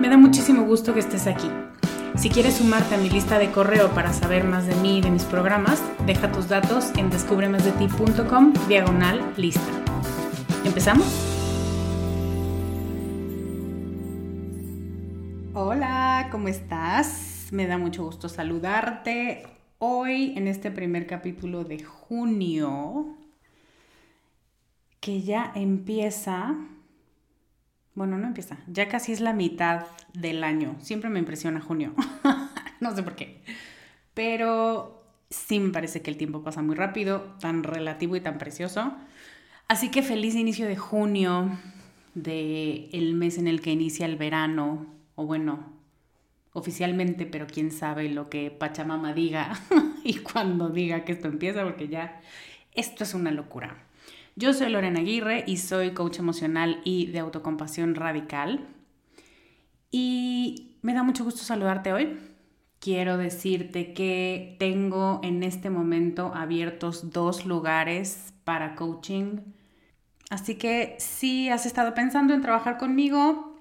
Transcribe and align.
Me 0.00 0.08
da 0.08 0.16
muchísimo 0.16 0.64
gusto 0.64 0.94
que 0.94 1.00
estés 1.00 1.26
aquí. 1.26 1.48
Si 2.16 2.28
quieres 2.28 2.56
sumarte 2.56 2.94
a 2.94 2.98
mi 2.98 3.08
lista 3.08 3.38
de 3.38 3.50
correo 3.50 3.90
para 3.94 4.12
saber 4.12 4.44
más 4.44 4.66
de 4.66 4.74
mí 4.76 4.98
y 4.98 5.00
de 5.00 5.10
mis 5.10 5.24
programas, 5.24 5.82
deja 6.06 6.30
tus 6.30 6.48
datos 6.48 6.92
en 6.96 7.10
descubremasdeti.com 7.10 8.52
diagonal 8.68 9.32
lista. 9.36 9.60
¿Empezamos? 10.64 11.06
Hola, 15.54 16.28
¿cómo 16.30 16.48
estás? 16.48 17.48
Me 17.50 17.66
da 17.66 17.78
mucho 17.78 18.04
gusto 18.04 18.28
saludarte 18.28 19.46
hoy 19.78 20.34
en 20.36 20.48
este 20.48 20.70
primer 20.70 21.06
capítulo 21.06 21.64
de 21.64 21.82
junio, 21.82 23.16
que 25.00 25.22
ya 25.22 25.52
empieza 25.54 26.56
bueno, 27.94 28.18
no 28.18 28.26
empieza. 28.26 28.58
Ya 28.66 28.88
casi 28.88 29.12
es 29.12 29.20
la 29.20 29.32
mitad 29.32 29.86
del 30.14 30.44
año. 30.44 30.76
Siempre 30.80 31.10
me 31.10 31.18
impresiona 31.18 31.60
junio. 31.60 31.94
no 32.80 32.94
sé 32.94 33.02
por 33.02 33.16
qué. 33.16 33.42
Pero 34.14 35.04
sí 35.30 35.60
me 35.60 35.72
parece 35.72 36.02
que 36.02 36.10
el 36.10 36.16
tiempo 36.16 36.42
pasa 36.42 36.62
muy 36.62 36.74
rápido, 36.74 37.34
tan 37.40 37.62
relativo 37.62 38.16
y 38.16 38.20
tan 38.20 38.38
precioso. 38.38 38.94
Así 39.68 39.90
que 39.90 40.02
feliz 40.02 40.34
inicio 40.34 40.66
de 40.66 40.76
junio, 40.76 41.58
de 42.14 42.90
el 42.92 43.14
mes 43.14 43.38
en 43.38 43.48
el 43.48 43.60
que 43.60 43.70
inicia 43.70 44.06
el 44.06 44.16
verano, 44.16 44.86
o 45.14 45.26
bueno, 45.26 45.72
oficialmente, 46.52 47.26
pero 47.26 47.46
quién 47.46 47.70
sabe 47.70 48.08
lo 48.08 48.28
que 48.28 48.50
Pachamama 48.50 49.14
diga 49.14 49.58
y 50.04 50.16
cuando 50.18 50.68
diga 50.68 51.04
que 51.04 51.12
esto 51.12 51.28
empieza, 51.28 51.64
porque 51.64 51.88
ya 51.88 52.20
esto 52.74 53.04
es 53.04 53.14
una 53.14 53.30
locura. 53.30 53.86
Yo 54.34 54.54
soy 54.54 54.70
Lorena 54.70 55.00
Aguirre 55.00 55.44
y 55.46 55.58
soy 55.58 55.92
coach 55.92 56.18
emocional 56.18 56.80
y 56.84 57.06
de 57.06 57.18
autocompasión 57.18 57.94
radical. 57.94 58.66
Y 59.90 60.78
me 60.80 60.94
da 60.94 61.02
mucho 61.02 61.22
gusto 61.22 61.42
saludarte 61.42 61.92
hoy. 61.92 62.18
Quiero 62.78 63.18
decirte 63.18 63.92
que 63.92 64.56
tengo 64.58 65.20
en 65.22 65.42
este 65.42 65.68
momento 65.68 66.32
abiertos 66.34 67.10
dos 67.10 67.44
lugares 67.44 68.32
para 68.44 68.74
coaching. 68.74 69.40
Así 70.30 70.54
que 70.54 70.96
si 70.98 71.50
has 71.50 71.66
estado 71.66 71.92
pensando 71.92 72.32
en 72.32 72.40
trabajar 72.40 72.78
conmigo, 72.78 73.60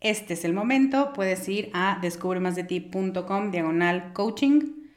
este 0.00 0.32
es 0.32 0.46
el 0.46 0.54
momento. 0.54 1.12
Puedes 1.12 1.46
ir 1.46 1.70
a 1.74 1.98
descubremasdeti.com 2.00 3.50
diagonal 3.50 4.14
coaching 4.14 4.88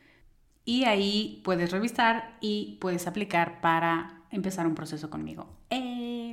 y 0.63 0.85
ahí 0.85 1.41
puedes 1.43 1.71
revisar 1.71 2.37
y 2.39 2.77
puedes 2.79 3.05
aplicar 3.05 3.59
para 3.59 4.22
empezar 4.33 4.67
un 4.67 4.75
proceso 4.75 5.09
conmigo. 5.09 5.47
Eh, 5.69 6.31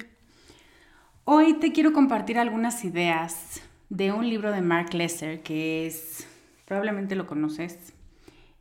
hoy 1.25 1.55
te 1.55 1.73
quiero 1.73 1.93
compartir 1.93 2.39
algunas 2.39 2.85
ideas 2.85 3.61
de 3.91 4.13
un 4.13 4.29
libro 4.29 4.51
de 4.51 4.63
Mark 4.63 4.95
Lesser 4.95 5.43
que 5.43 5.87
es, 5.87 6.27
probablemente 6.65 7.15
lo 7.15 7.27
conoces, 7.27 7.93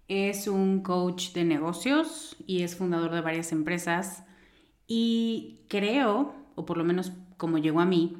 es 0.07 0.47
un 0.47 0.81
coach 0.81 1.31
de 1.33 1.45
negocios 1.45 2.35
y 2.45 2.63
es 2.63 2.75
fundador 2.75 3.11
de 3.11 3.21
varias 3.21 3.51
empresas 3.51 4.23
y 4.87 5.61
creo, 5.69 6.35
o 6.55 6.65
por 6.65 6.77
lo 6.77 6.83
menos 6.83 7.13
como 7.37 7.59
llegó 7.59 7.79
a 7.79 7.85
mí, 7.85 8.17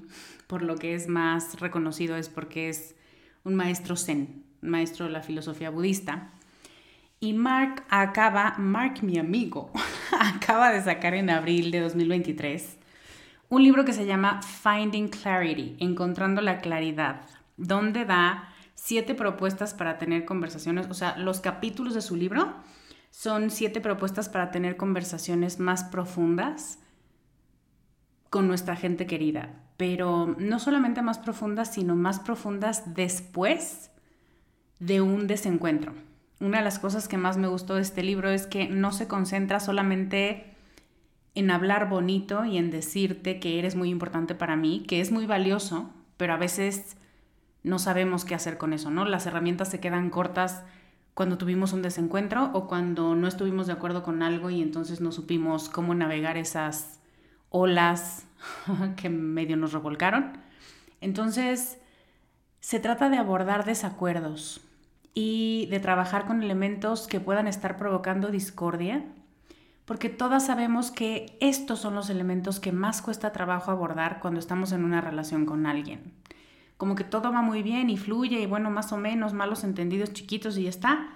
por 0.47 0.61
lo 0.61 0.75
que 0.75 0.93
es 0.93 1.07
más 1.07 1.59
reconocido 1.59 2.15
es 2.15 2.29
porque 2.29 2.69
es 2.69 2.95
un 3.43 3.55
maestro 3.55 3.97
zen, 3.97 4.45
un 4.61 4.69
maestro 4.69 5.05
de 5.05 5.11
la 5.11 5.21
filosofía 5.21 5.69
budista. 5.69 6.31
Y 7.19 7.33
Mark 7.33 7.83
acaba, 7.89 8.55
Mark 8.59 9.03
mi 9.03 9.17
amigo, 9.17 9.71
acaba 10.35 10.71
de 10.71 10.81
sacar 10.81 11.13
en 11.13 11.29
abril 11.29 11.71
de 11.71 11.79
2023 11.79 12.77
un 13.47 13.63
libro 13.63 13.85
que 13.85 13.93
se 13.93 14.05
llama 14.05 14.41
Finding 14.41 15.07
Clarity, 15.07 15.77
Encontrando 15.79 16.41
la 16.41 16.59
Claridad, 16.59 17.21
donde 17.57 18.05
da 18.05 18.49
siete 18.75 19.15
propuestas 19.15 19.73
para 19.73 19.97
tener 19.97 20.25
conversaciones, 20.25 20.87
o 20.89 20.93
sea, 20.93 21.17
los 21.17 21.39
capítulos 21.39 21.95
de 21.95 22.01
su 22.01 22.15
libro 22.15 22.53
son 23.09 23.49
siete 23.49 23.81
propuestas 23.81 24.29
para 24.29 24.51
tener 24.51 24.77
conversaciones 24.77 25.59
más 25.59 25.85
profundas 25.85 26.79
con 28.29 28.47
nuestra 28.47 28.75
gente 28.75 29.07
querida, 29.07 29.63
pero 29.77 30.35
no 30.37 30.59
solamente 30.59 31.01
más 31.01 31.17
profundas, 31.17 31.73
sino 31.73 31.95
más 31.95 32.19
profundas 32.19 32.93
después 32.93 33.89
de 34.79 35.01
un 35.01 35.25
desencuentro 35.25 35.93
una 36.39 36.59
de 36.59 36.63
las 36.63 36.79
cosas 36.79 37.07
que 37.07 37.17
más 37.17 37.37
me 37.37 37.47
gustó 37.47 37.75
de 37.75 37.81
este 37.81 38.03
libro 38.03 38.29
es 38.29 38.47
que 38.47 38.67
no 38.67 38.91
se 38.91 39.07
concentra 39.07 39.59
solamente 39.59 40.55
en 41.35 41.51
hablar 41.51 41.89
bonito 41.89 42.45
y 42.45 42.57
en 42.57 42.71
decirte 42.71 43.39
que 43.39 43.59
eres 43.59 43.75
muy 43.75 43.89
importante 43.89 44.35
para 44.35 44.55
mí, 44.55 44.85
que 44.87 45.01
es 45.01 45.11
muy 45.11 45.25
valioso, 45.25 45.89
pero 46.17 46.33
a 46.33 46.37
veces 46.37 46.97
no 47.63 47.77
sabemos 47.77 48.25
qué 48.25 48.35
hacer 48.35 48.57
con 48.57 48.73
eso, 48.73 48.89
¿no? 48.89 49.05
Las 49.05 49.25
herramientas 49.25 49.69
se 49.69 49.79
quedan 49.79 50.09
cortas 50.09 50.63
cuando 51.13 51.37
tuvimos 51.37 51.73
un 51.73 51.81
desencuentro 51.81 52.51
o 52.53 52.67
cuando 52.67 53.15
no 53.15 53.27
estuvimos 53.27 53.67
de 53.67 53.73
acuerdo 53.73 54.03
con 54.03 54.23
algo 54.23 54.49
y 54.49 54.61
entonces 54.61 55.01
no 55.01 55.11
supimos 55.11 55.67
cómo 55.67 55.93
navegar 55.93 56.37
esas 56.37 57.01
olas 57.49 58.25
que 58.95 59.09
medio 59.09 59.57
nos 59.57 59.73
revolcaron. 59.73 60.37
Entonces, 61.01 61.77
se 62.61 62.79
trata 62.79 63.09
de 63.09 63.17
abordar 63.17 63.65
desacuerdos 63.65 64.61
y 65.13 65.67
de 65.71 65.79
trabajar 65.79 66.25
con 66.25 66.43
elementos 66.43 67.07
que 67.07 67.19
puedan 67.19 67.47
estar 67.47 67.77
provocando 67.77 68.29
discordia, 68.29 69.05
porque 69.85 70.09
todas 70.09 70.45
sabemos 70.45 70.91
que 70.91 71.37
estos 71.39 71.79
son 71.79 71.95
los 71.95 72.09
elementos 72.09 72.59
que 72.59 72.71
más 72.71 73.01
cuesta 73.01 73.31
trabajo 73.31 73.71
abordar 73.71 74.19
cuando 74.19 74.39
estamos 74.39 74.71
en 74.71 74.83
una 74.83 75.01
relación 75.01 75.45
con 75.45 75.65
alguien 75.65 76.13
como 76.79 76.95
que 76.95 77.03
todo 77.03 77.33
va 77.33 77.41
muy 77.41 77.61
bien 77.61 77.89
y 77.89 77.97
fluye 77.97 78.39
y 78.39 78.45
bueno, 78.45 78.71
más 78.71 78.93
o 78.93 78.97
menos, 78.97 79.33
malos 79.33 79.65
entendidos 79.65 80.13
chiquitos 80.13 80.57
y 80.57 80.63
ya 80.63 80.69
está. 80.69 81.09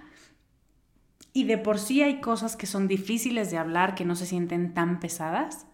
Y 1.31 1.45
de 1.45 1.57
por 1.57 1.79
sí 1.79 2.03
hay 2.03 2.19
cosas 2.19 2.57
que 2.57 2.65
son 2.65 2.89
difíciles 2.89 3.49
de 3.49 3.57
hablar, 3.57 3.95
que 3.95 4.03
no 4.03 4.17
se 4.17 4.25
sienten 4.25 4.73
tan 4.73 4.99
pesadas, 4.99 5.65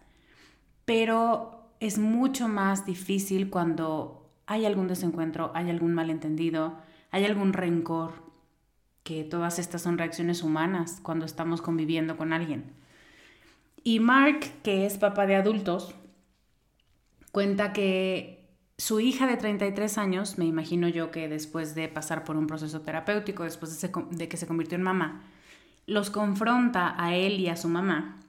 pero 0.84 1.72
es 1.80 1.98
mucho 1.98 2.46
más 2.46 2.86
difícil 2.86 3.50
cuando 3.50 4.30
hay 4.46 4.64
algún 4.64 4.86
desencuentro, 4.86 5.50
hay 5.56 5.70
algún 5.70 5.92
malentendido, 5.92 6.76
hay 7.10 7.24
algún 7.24 7.52
rencor, 7.52 8.12
que 9.02 9.24
todas 9.24 9.58
estas 9.58 9.82
son 9.82 9.98
reacciones 9.98 10.42
humanas 10.42 11.00
cuando 11.02 11.24
estamos 11.24 11.62
conviviendo 11.62 12.16
con 12.16 12.32
alguien. 12.32 12.72
Y 13.82 14.00
Mark, 14.00 14.40
que 14.62 14.86
es 14.86 14.98
papá 14.98 15.26
de 15.26 15.36
adultos, 15.36 15.94
cuenta 17.32 17.72
que 17.72 18.40
su 18.76 19.00
hija 19.00 19.26
de 19.26 19.36
33 19.36 19.98
años, 19.98 20.38
me 20.38 20.44
imagino 20.44 20.88
yo 20.88 21.10
que 21.10 21.28
después 21.28 21.74
de 21.74 21.88
pasar 21.88 22.24
por 22.24 22.36
un 22.36 22.46
proceso 22.46 22.80
terapéutico, 22.80 23.44
después 23.44 23.80
de, 23.80 24.28
que 24.28 24.36
se 24.36 24.46
convirtió 24.46 24.76
en 24.76 24.82
mamá, 24.82 25.22
los 25.86 26.10
confronta 26.10 26.94
a 26.96 27.14
él 27.14 27.40
y 27.40 27.48
a 27.48 27.56
su 27.56 27.68
mamá 27.68 28.20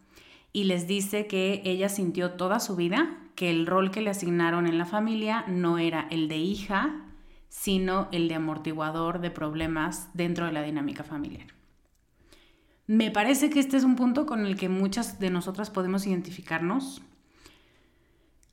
y 0.54 0.66
les 0.66 0.88
dice 0.88 1.28
que 1.28 1.62
ella 1.64 1.90
sintió 1.90 2.32
toda 2.32 2.60
su 2.60 2.76
vida 2.76 3.18
que 3.36 3.50
el 3.50 3.66
rol 3.66 3.92
que 3.92 4.02
le 4.02 4.10
asignaron 4.10 4.68
en 4.68 4.78
la 4.78 4.86
familia 4.86 5.46
no 5.48 5.78
era 5.78 6.08
el 6.12 6.28
de 6.28 6.38
hija, 6.38 7.06
sino 7.52 8.08
el 8.12 8.28
de 8.28 8.36
amortiguador 8.36 9.20
de 9.20 9.30
problemas 9.30 10.10
dentro 10.16 10.48
de 10.48 10.54
la 10.54 10.64
dinámica 10.64 11.04
familiar. 11.04 11.48
Me 12.88 13.12
parece 13.12 13.52
que 13.52 13.60
este 13.60 13.78
es 13.78 13.84
un 13.84 13.96
punto 13.96 14.26
con 14.26 14.48
el 14.48 14.56
que 14.56 14.70
muchas 14.70 15.20
de 15.20 15.30
nosotras 15.30 15.70
podemos 15.70 16.08
identificarnos 16.08 17.04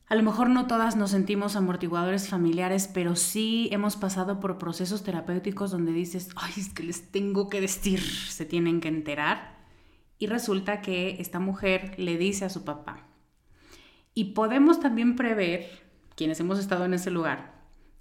a 0.08 0.14
lo 0.14 0.22
mejor 0.22 0.48
no 0.48 0.66
todas 0.66 0.96
nos 0.96 1.10
sentimos 1.10 1.54
amortiguadores 1.54 2.28
familiares, 2.28 2.88
pero 2.92 3.14
sí 3.14 3.68
hemos 3.72 3.96
pasado 3.96 4.40
por 4.40 4.56
procesos 4.56 5.02
terapéuticos 5.02 5.70
donde 5.70 5.92
dices, 5.92 6.30
ay, 6.34 6.52
es 6.56 6.72
que 6.72 6.82
les 6.82 7.10
tengo 7.10 7.50
que 7.50 7.60
decir, 7.60 8.00
se 8.00 8.46
tienen 8.46 8.80
que 8.80 8.88
enterar. 8.88 9.58
Y 10.18 10.26
resulta 10.26 10.80
que 10.80 11.20
esta 11.20 11.40
mujer 11.40 11.94
le 11.98 12.16
dice 12.16 12.46
a 12.46 12.50
su 12.50 12.64
papá. 12.64 13.06
Y 14.14 14.32
podemos 14.32 14.80
también 14.80 15.14
prever, 15.14 15.68
quienes 16.16 16.40
hemos 16.40 16.58
estado 16.58 16.86
en 16.86 16.94
ese 16.94 17.10
lugar, 17.10 17.57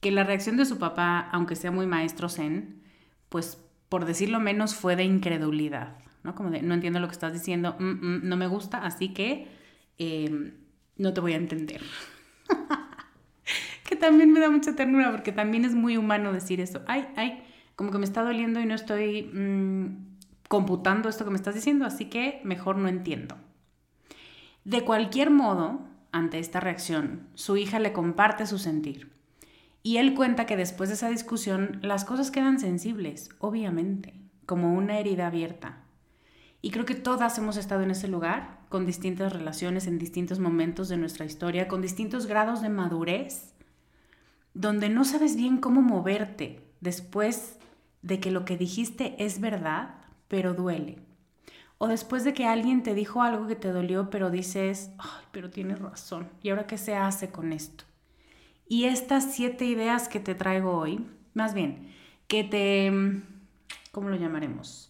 que 0.07 0.15
la 0.15 0.23
reacción 0.23 0.55
de 0.55 0.65
su 0.65 0.77
papá, 0.77 1.27
aunque 1.31 1.55
sea 1.55 1.71
muy 1.71 1.85
maestro 1.85 2.29
zen, 2.29 2.81
pues 3.29 3.61
por 3.89 4.05
decirlo 4.05 4.39
menos 4.39 4.73
fue 4.73 4.95
de 4.95 5.03
incredulidad, 5.03 5.97
¿no? 6.23 6.33
Como 6.33 6.49
de, 6.49 6.61
no 6.61 6.73
entiendo 6.73 6.99
lo 6.99 7.07
que 7.07 7.13
estás 7.13 7.33
diciendo, 7.33 7.75
mm, 7.77 7.83
mm, 7.83 8.19
no 8.23 8.37
me 8.37 8.47
gusta, 8.47 8.85
así 8.85 9.09
que... 9.09 9.47
Eh, 9.97 10.53
no 10.97 11.13
te 11.13 11.21
voy 11.21 11.33
a 11.33 11.37
entender. 11.37 11.81
que 13.83 13.95
también 13.95 14.31
me 14.31 14.39
da 14.39 14.49
mucha 14.49 14.75
ternura 14.75 15.11
porque 15.11 15.31
también 15.31 15.65
es 15.65 15.75
muy 15.75 15.97
humano 15.97 16.33
decir 16.33 16.59
eso. 16.59 16.81
Ay, 16.87 17.07
ay, 17.15 17.43
como 17.75 17.91
que 17.91 17.97
me 17.97 18.05
está 18.05 18.23
doliendo 18.23 18.59
y 18.59 18.65
no 18.65 18.75
estoy 18.75 19.23
mm, 19.23 20.17
computando 20.47 21.09
esto 21.09 21.23
que 21.23 21.31
me 21.31 21.37
estás 21.37 21.55
diciendo, 21.55 21.85
así 21.85 22.05
que 22.05 22.41
mejor 22.43 22.77
no 22.77 22.87
entiendo. 22.87 23.37
De 24.63 24.83
cualquier 24.83 25.29
modo, 25.29 25.87
ante 26.11 26.39
esta 26.39 26.59
reacción, 26.59 27.27
su 27.35 27.57
hija 27.57 27.79
le 27.79 27.93
comparte 27.93 28.45
su 28.45 28.57
sentir. 28.57 29.16
Y 29.83 29.97
él 29.97 30.15
cuenta 30.15 30.45
que 30.45 30.57
después 30.57 30.89
de 30.89 30.95
esa 30.95 31.09
discusión 31.09 31.79
las 31.81 32.05
cosas 32.05 32.31
quedan 32.31 32.59
sensibles, 32.59 33.29
obviamente, 33.39 34.13
como 34.45 34.73
una 34.73 34.99
herida 34.99 35.27
abierta. 35.27 35.83
Y 36.61 36.71
creo 36.71 36.85
que 36.85 36.95
todas 36.95 37.37
hemos 37.37 37.57
estado 37.57 37.83
en 37.83 37.91
ese 37.91 38.07
lugar, 38.07 38.59
con 38.69 38.85
distintas 38.85 39.31
relaciones 39.31 39.87
en 39.87 39.99
distintos 39.99 40.39
momentos 40.39 40.89
de 40.89 40.97
nuestra 40.97 41.25
historia, 41.25 41.67
con 41.67 41.81
distintos 41.81 42.25
grados 42.25 42.61
de 42.61 42.69
madurez, 42.69 43.53
donde 44.53 44.89
no 44.89 45.05
sabes 45.05 45.35
bien 45.35 45.57
cómo 45.57 45.81
moverte 45.81 46.67
después 46.81 47.57
de 48.01 48.19
que 48.19 48.31
lo 48.31 48.43
que 48.43 48.57
dijiste 48.57 49.15
es 49.23 49.39
verdad, 49.39 49.95
pero 50.27 50.53
duele. 50.53 50.97
O 51.77 51.87
después 51.87 52.23
de 52.23 52.33
que 52.33 52.45
alguien 52.45 52.81
te 52.81 52.95
dijo 52.95 53.21
algo 53.21 53.47
que 53.47 53.55
te 53.55 53.71
dolió, 53.71 54.09
pero 54.09 54.31
dices, 54.31 54.91
ay, 54.97 55.25
pero 55.31 55.51
tienes 55.51 55.79
razón. 55.79 56.27
¿Y 56.41 56.49
ahora 56.49 56.65
qué 56.65 56.77
se 56.77 56.95
hace 56.95 57.29
con 57.29 57.53
esto? 57.53 57.83
Y 58.69 58.85
estas 58.85 59.33
siete 59.33 59.65
ideas 59.65 60.09
que 60.09 60.19
te 60.19 60.35
traigo 60.35 60.77
hoy, 60.77 61.05
más 61.33 61.53
bien, 61.53 61.93
que 62.27 62.43
te, 62.43 62.91
¿cómo 63.91 64.09
lo 64.09 64.15
llamaremos? 64.15 64.87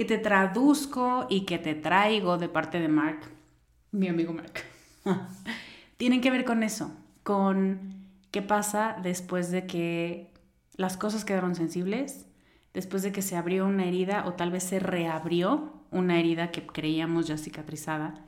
que 0.00 0.06
te 0.06 0.16
traduzco 0.16 1.26
y 1.28 1.42
que 1.42 1.58
te 1.58 1.74
traigo 1.74 2.38
de 2.38 2.48
parte 2.48 2.80
de 2.80 2.88
Mark, 2.88 3.20
mi 3.92 4.08
amigo 4.08 4.32
Mark, 4.32 4.62
tienen 5.98 6.22
que 6.22 6.30
ver 6.30 6.46
con 6.46 6.62
eso, 6.62 6.90
con 7.22 8.06
qué 8.30 8.40
pasa 8.40 8.96
después 9.02 9.50
de 9.50 9.66
que 9.66 10.32
las 10.74 10.96
cosas 10.96 11.26
quedaron 11.26 11.54
sensibles, 11.54 12.24
después 12.72 13.02
de 13.02 13.12
que 13.12 13.20
se 13.20 13.36
abrió 13.36 13.66
una 13.66 13.84
herida 13.84 14.24
o 14.26 14.32
tal 14.32 14.50
vez 14.50 14.64
se 14.64 14.78
reabrió 14.78 15.74
una 15.90 16.18
herida 16.18 16.50
que 16.50 16.66
creíamos 16.66 17.26
ya 17.26 17.36
cicatrizada. 17.36 18.24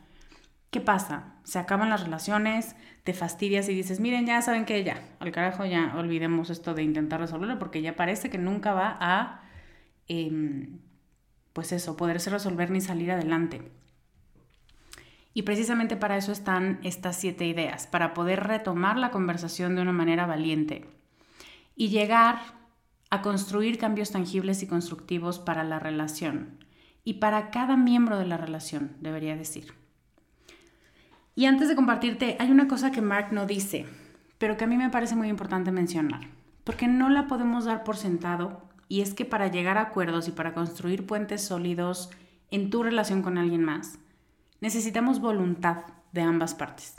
¿Qué 0.72 0.80
pasa? 0.80 1.34
Se 1.44 1.58
acaban 1.58 1.90
las 1.90 2.02
relaciones, 2.02 2.76
te 3.04 3.12
fastidias 3.12 3.68
y 3.68 3.74
dices, 3.74 4.00
miren, 4.00 4.24
ya 4.24 4.40
saben 4.40 4.64
que 4.64 4.82
ya, 4.82 5.06
al 5.20 5.30
carajo 5.30 5.66
ya 5.66 5.92
olvidemos 5.98 6.48
esto 6.48 6.72
de 6.72 6.82
intentar 6.82 7.20
resolverlo 7.20 7.58
porque 7.58 7.82
ya 7.82 7.94
parece 7.94 8.30
que 8.30 8.38
nunca 8.38 8.72
va 8.72 8.96
a... 8.98 9.42
Em, 10.08 10.78
pues 11.52 11.72
eso, 11.72 11.98
poderse 11.98 12.30
resolver 12.30 12.70
ni 12.70 12.80
salir 12.80 13.10
adelante. 13.12 13.70
Y 15.34 15.42
precisamente 15.42 15.98
para 15.98 16.16
eso 16.16 16.32
están 16.32 16.80
estas 16.82 17.16
siete 17.16 17.44
ideas, 17.44 17.86
para 17.86 18.14
poder 18.14 18.42
retomar 18.42 18.96
la 18.96 19.10
conversación 19.10 19.76
de 19.76 19.82
una 19.82 19.92
manera 19.92 20.24
valiente 20.24 20.88
y 21.76 21.90
llegar 21.90 22.38
a 23.10 23.20
construir 23.20 23.76
cambios 23.76 24.10
tangibles 24.10 24.62
y 24.62 24.66
constructivos 24.66 25.38
para 25.38 25.64
la 25.64 25.78
relación 25.78 26.64
y 27.04 27.14
para 27.14 27.50
cada 27.50 27.76
miembro 27.76 28.18
de 28.18 28.24
la 28.24 28.38
relación, 28.38 28.96
debería 29.00 29.36
decir. 29.36 29.81
Y 31.34 31.46
antes 31.46 31.68
de 31.68 31.76
compartirte, 31.76 32.36
hay 32.38 32.50
una 32.50 32.68
cosa 32.68 32.92
que 32.92 33.00
Mark 33.00 33.28
no 33.32 33.46
dice, 33.46 33.86
pero 34.38 34.56
que 34.56 34.64
a 34.64 34.66
mí 34.66 34.76
me 34.76 34.90
parece 34.90 35.16
muy 35.16 35.28
importante 35.28 35.72
mencionar, 35.72 36.28
porque 36.64 36.88
no 36.88 37.08
la 37.08 37.26
podemos 37.26 37.64
dar 37.64 37.84
por 37.84 37.96
sentado 37.96 38.62
y 38.88 39.00
es 39.00 39.14
que 39.14 39.24
para 39.24 39.48
llegar 39.48 39.78
a 39.78 39.82
acuerdos 39.82 40.28
y 40.28 40.32
para 40.32 40.52
construir 40.52 41.06
puentes 41.06 41.42
sólidos 41.42 42.10
en 42.50 42.68
tu 42.68 42.82
relación 42.82 43.22
con 43.22 43.38
alguien 43.38 43.64
más, 43.64 43.98
necesitamos 44.60 45.20
voluntad 45.20 45.84
de 46.12 46.20
ambas 46.20 46.54
partes. 46.54 46.96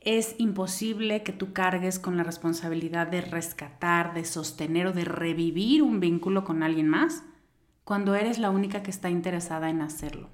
Es 0.00 0.36
imposible 0.38 1.22
que 1.22 1.32
tú 1.32 1.52
cargues 1.52 1.98
con 1.98 2.16
la 2.16 2.22
responsabilidad 2.22 3.08
de 3.08 3.20
rescatar, 3.20 4.14
de 4.14 4.24
sostener 4.24 4.86
o 4.86 4.92
de 4.92 5.04
revivir 5.04 5.82
un 5.82 6.00
vínculo 6.00 6.44
con 6.44 6.62
alguien 6.62 6.88
más 6.88 7.24
cuando 7.84 8.14
eres 8.14 8.38
la 8.38 8.50
única 8.50 8.82
que 8.82 8.90
está 8.90 9.10
interesada 9.10 9.68
en 9.68 9.82
hacerlo. 9.82 10.30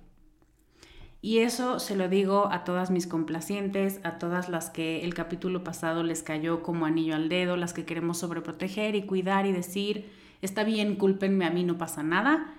Y 1.25 1.39
eso 1.39 1.79
se 1.79 1.95
lo 1.95 2.09
digo 2.09 2.49
a 2.51 2.65
todas 2.65 2.91
mis 2.91 3.07
complacientes, 3.07 4.01
a 4.03 4.19
todas 4.19 4.49
las 4.49 4.71
que 4.71 5.05
el 5.05 5.15
capítulo 5.15 5.63
pasado 5.63 6.03
les 6.03 6.25
cayó 6.25 6.65
como 6.65 6.85
anillo 6.85 7.15
al 7.15 7.29
dedo, 7.29 7.57
las 7.57 7.73
que 7.73 7.85
queremos 7.85 8.19
sobreproteger 8.19 8.97
y 8.97 9.07
cuidar 9.07 9.47
y 9.47 9.53
decir, 9.53 10.11
está 10.43 10.65
bien, 10.65 10.97
cúlpenme 10.97 11.47
a 11.47 11.51
mí, 11.51 11.63
no 11.63 11.79
pasa 11.79 12.03
nada. 12.03 12.53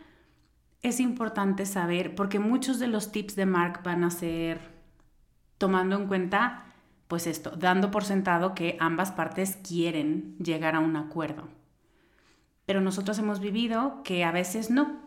Es 0.82 1.01
importante 1.01 1.65
saber, 1.65 2.15
porque 2.15 2.39
muchos 2.39 2.79
de 2.79 2.88
los 2.88 3.12
tips 3.12 3.36
de 3.36 3.46
Mark 3.46 3.82
van 3.84 4.05
a 4.05 4.10
ser 4.10 4.62
tomando 5.58 5.98
en 5.98 6.08
cuenta, 6.08 6.74
pues 7.10 7.27
esto, 7.27 7.51
dando 7.58 7.91
por 7.91 8.05
sentado 8.05 8.55
que 8.55 8.77
ambas 8.79 9.12
partes 9.12 9.58
quieren 9.58 10.38
llegar 10.38 10.75
a 10.75 10.79
un 10.79 10.96
acuerdo. 10.96 11.50
Pero 12.65 12.79
nosotros 12.79 13.20
hemos 13.20 13.41
vivido 13.41 14.03
que 14.05 14.24
a 14.24 14.32
veces 14.32 14.70
no, 14.70 15.02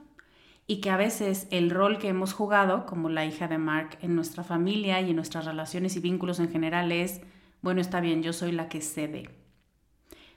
y 0.66 0.80
que 0.80 0.90
a 0.90 0.96
veces 0.96 1.46
el 1.50 1.70
rol 1.70 1.98
que 1.98 2.08
hemos 2.08 2.32
jugado 2.32 2.86
como 2.86 3.08
la 3.08 3.24
hija 3.24 3.48
de 3.48 3.58
Mark 3.58 3.98
en 4.02 4.14
nuestra 4.14 4.44
familia 4.44 5.00
y 5.00 5.10
en 5.10 5.16
nuestras 5.16 5.44
relaciones 5.44 5.96
y 5.96 6.00
vínculos 6.00 6.40
en 6.40 6.50
general 6.50 6.92
es, 6.92 7.20
bueno, 7.62 7.80
está 7.80 8.00
bien, 8.00 8.22
yo 8.22 8.32
soy 8.32 8.52
la 8.52 8.68
que 8.68 8.80
cede 8.80 9.30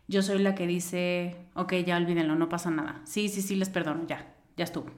yo 0.09 0.23
soy 0.23 0.39
la 0.39 0.55
que 0.55 0.65
dice, 0.65 1.35
ok, 1.53 1.71
ya 1.85 1.95
olvídenlo, 1.95 2.35
no 2.35 2.49
pasa 2.49 2.71
nada. 2.71 2.99
Sí, 3.03 3.29
sí, 3.29 3.43
sí, 3.43 3.55
les 3.55 3.69
perdono, 3.69 4.07
ya, 4.07 4.33
ya 4.57 4.63
estuvo. 4.63 4.89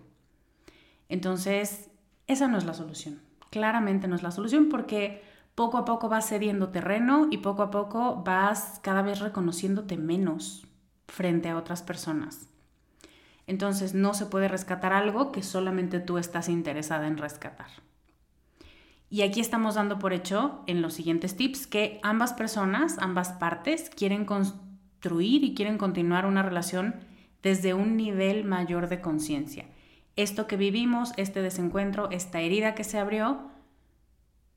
Entonces, 1.09 1.91
esa 2.27 2.47
no 2.47 2.57
es 2.57 2.63
la 2.63 2.73
solución. 2.73 3.21
Claramente 3.49 4.07
no 4.07 4.15
es 4.15 4.23
la 4.23 4.31
solución 4.31 4.69
porque 4.69 5.21
poco 5.53 5.77
a 5.77 5.83
poco 5.83 6.07
vas 6.07 6.29
cediendo 6.29 6.69
terreno 6.69 7.27
y 7.29 7.39
poco 7.39 7.61
a 7.61 7.71
poco 7.71 8.23
vas 8.23 8.79
cada 8.81 9.01
vez 9.01 9.19
reconociéndote 9.19 9.97
menos 9.97 10.65
frente 11.09 11.49
a 11.49 11.57
otras 11.57 11.83
personas. 11.83 12.47
Entonces 13.47 13.93
no 13.93 14.13
se 14.13 14.25
puede 14.25 14.47
rescatar 14.47 14.93
algo 14.93 15.31
que 15.31 15.43
solamente 15.43 15.99
tú 15.99 16.17
estás 16.17 16.49
interesada 16.49 17.07
en 17.07 17.17
rescatar. 17.17 17.69
Y 19.09 19.23
aquí 19.23 19.41
estamos 19.41 19.75
dando 19.75 19.99
por 19.99 20.13
hecho 20.13 20.63
en 20.67 20.81
los 20.81 20.93
siguientes 20.93 21.35
tips 21.35 21.67
que 21.67 21.99
ambas 22.01 22.31
personas, 22.31 22.97
ambas 22.99 23.33
partes, 23.33 23.89
quieren 23.89 24.23
construir 24.23 25.43
y 25.43 25.53
quieren 25.53 25.77
continuar 25.77 26.25
una 26.25 26.43
relación 26.43 26.95
desde 27.43 27.73
un 27.73 27.97
nivel 27.97 28.45
mayor 28.45 28.87
de 28.87 29.01
conciencia. 29.01 29.65
Esto 30.15 30.47
que 30.47 30.55
vivimos, 30.55 31.11
este 31.17 31.41
desencuentro, 31.41 32.09
esta 32.11 32.39
herida 32.39 32.73
que 32.73 32.83
se 32.83 32.99
abrió, 32.99 33.49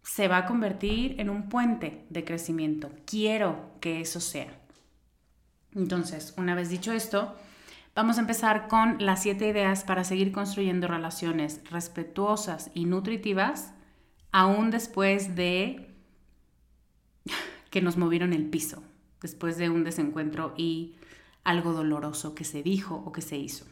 se 0.04 0.28
va 0.28 0.38
a 0.38 0.46
convertir 0.46 1.18
en 1.18 1.30
un 1.30 1.48
puente 1.48 2.04
de 2.10 2.24
crecimiento. 2.24 2.90
Quiero 3.06 3.72
que 3.80 4.00
eso 4.00 4.20
sea. 4.20 4.60
Entonces, 5.74 6.34
una 6.36 6.54
vez 6.54 6.68
dicho 6.68 6.92
esto, 6.92 7.34
vamos 7.94 8.18
a 8.18 8.20
empezar 8.20 8.68
con 8.68 8.96
las 8.98 9.22
siete 9.22 9.48
ideas 9.48 9.84
para 9.84 10.04
seguir 10.04 10.32
construyendo 10.32 10.88
relaciones 10.88 11.60
respetuosas 11.70 12.70
y 12.74 12.86
nutritivas 12.86 13.72
aún 14.32 14.70
después 14.70 15.36
de 15.36 15.94
que 17.70 17.80
nos 17.80 17.96
movieron 17.96 18.32
el 18.32 18.46
piso, 18.46 18.82
después 19.20 19.56
de 19.56 19.70
un 19.70 19.84
desencuentro 19.84 20.54
y 20.56 20.96
algo 21.44 21.72
doloroso 21.72 22.34
que 22.34 22.44
se 22.44 22.62
dijo 22.62 22.96
o 23.06 23.12
que 23.12 23.20
se 23.20 23.36
hizo. 23.36 23.66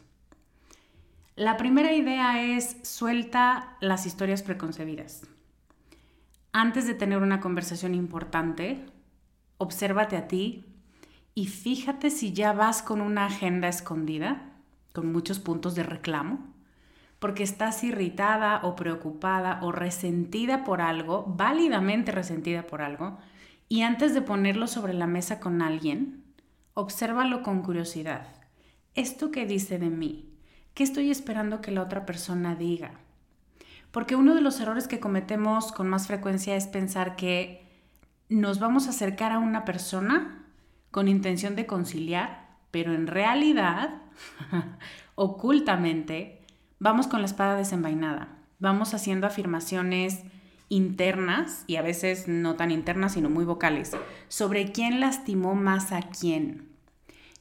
La 1.35 1.57
primera 1.57 1.93
idea 1.93 2.43
es 2.43 2.77
suelta 2.83 3.77
las 3.81 4.07
historias 4.07 4.43
preconcebidas. 4.43 5.23
Antes 6.53 6.87
de 6.87 6.95
tener 6.95 7.19
una 7.19 7.41
conversación 7.41 7.95
importante, 7.95 8.85
obsérvate 9.57 10.17
a 10.19 10.29
ti 10.29 10.72
y 11.35 11.47
fíjate 11.47 12.11
si 12.11 12.33
ya 12.33 12.53
vas 12.53 12.83
con 12.83 13.01
una 13.01 13.27
agenda 13.27 13.69
escondida, 13.69 14.51
con 14.93 15.13
muchos 15.13 15.39
puntos 15.39 15.75
de 15.75 15.83
reclamo 15.83 16.53
porque 17.23 17.45
estás 17.45 17.85
irritada 17.85 18.63
o 18.65 18.75
preocupada 18.75 19.61
o 19.63 19.71
resentida 19.71 20.65
por 20.65 20.81
algo, 20.81 21.25
válidamente 21.25 22.11
resentida 22.11 22.67
por 22.67 22.83
algo, 22.83 23.17
y 23.69 23.83
antes 23.83 24.13
de 24.13 24.23
ponerlo 24.23 24.67
sobre 24.67 24.93
la 24.93 25.07
mesa 25.07 25.39
con 25.39 25.63
alguien, 25.63 26.25
obsérvalo 26.75 27.45
con 27.45 27.63
curiosidad. 27.63 28.27
¿Esto 28.97 29.31
qué 29.31 29.47
dice 29.47 29.79
de 29.79 29.89
mí? 29.89 30.35
¿Qué 30.75 30.83
estoy 30.83 31.13
esperando 31.13 31.61
que 31.61 31.71
la 31.71 31.83
otra 31.83 32.07
persona 32.07 32.57
diga? 32.57 32.91
Porque 33.93 34.17
uno 34.17 34.35
de 34.35 34.41
los 34.41 34.59
errores 34.59 34.89
que 34.89 34.99
cometemos 34.99 35.71
con 35.71 35.89
más 35.89 36.09
frecuencia 36.09 36.57
es 36.57 36.67
pensar 36.67 37.15
que 37.15 37.65
nos 38.29 38.59
vamos 38.59 38.89
a 38.89 38.91
acercar 38.91 39.31
a 39.31 39.39
una 39.39 39.65
persona 39.65 40.42
con 40.93 41.09
intención 41.09 41.57
de 41.57 41.67
conciliar, 41.67 42.47
pero 42.71 42.95
en 42.95 43.09
realidad, 43.09 44.03
ocultamente, 45.17 46.43
vamos 46.79 47.09
con 47.09 47.21
la 47.21 47.27
espada 47.27 47.57
desenvainada, 47.57 48.29
vamos 48.61 48.95
haciendo 48.95 49.27
afirmaciones 49.27 50.21
internas 50.69 51.65
y 51.67 51.77
a 51.77 51.83
veces 51.83 52.29
no 52.29 52.55
tan 52.55 52.71
internas, 52.71 53.15
sino 53.15 53.29
muy 53.29 53.45
vocales, 53.45 53.93
sobre 54.29 54.71
quién 54.71 55.01
lastimó 55.01 55.55
más 55.55 55.93
a 55.93 56.03
quién, 56.03 56.69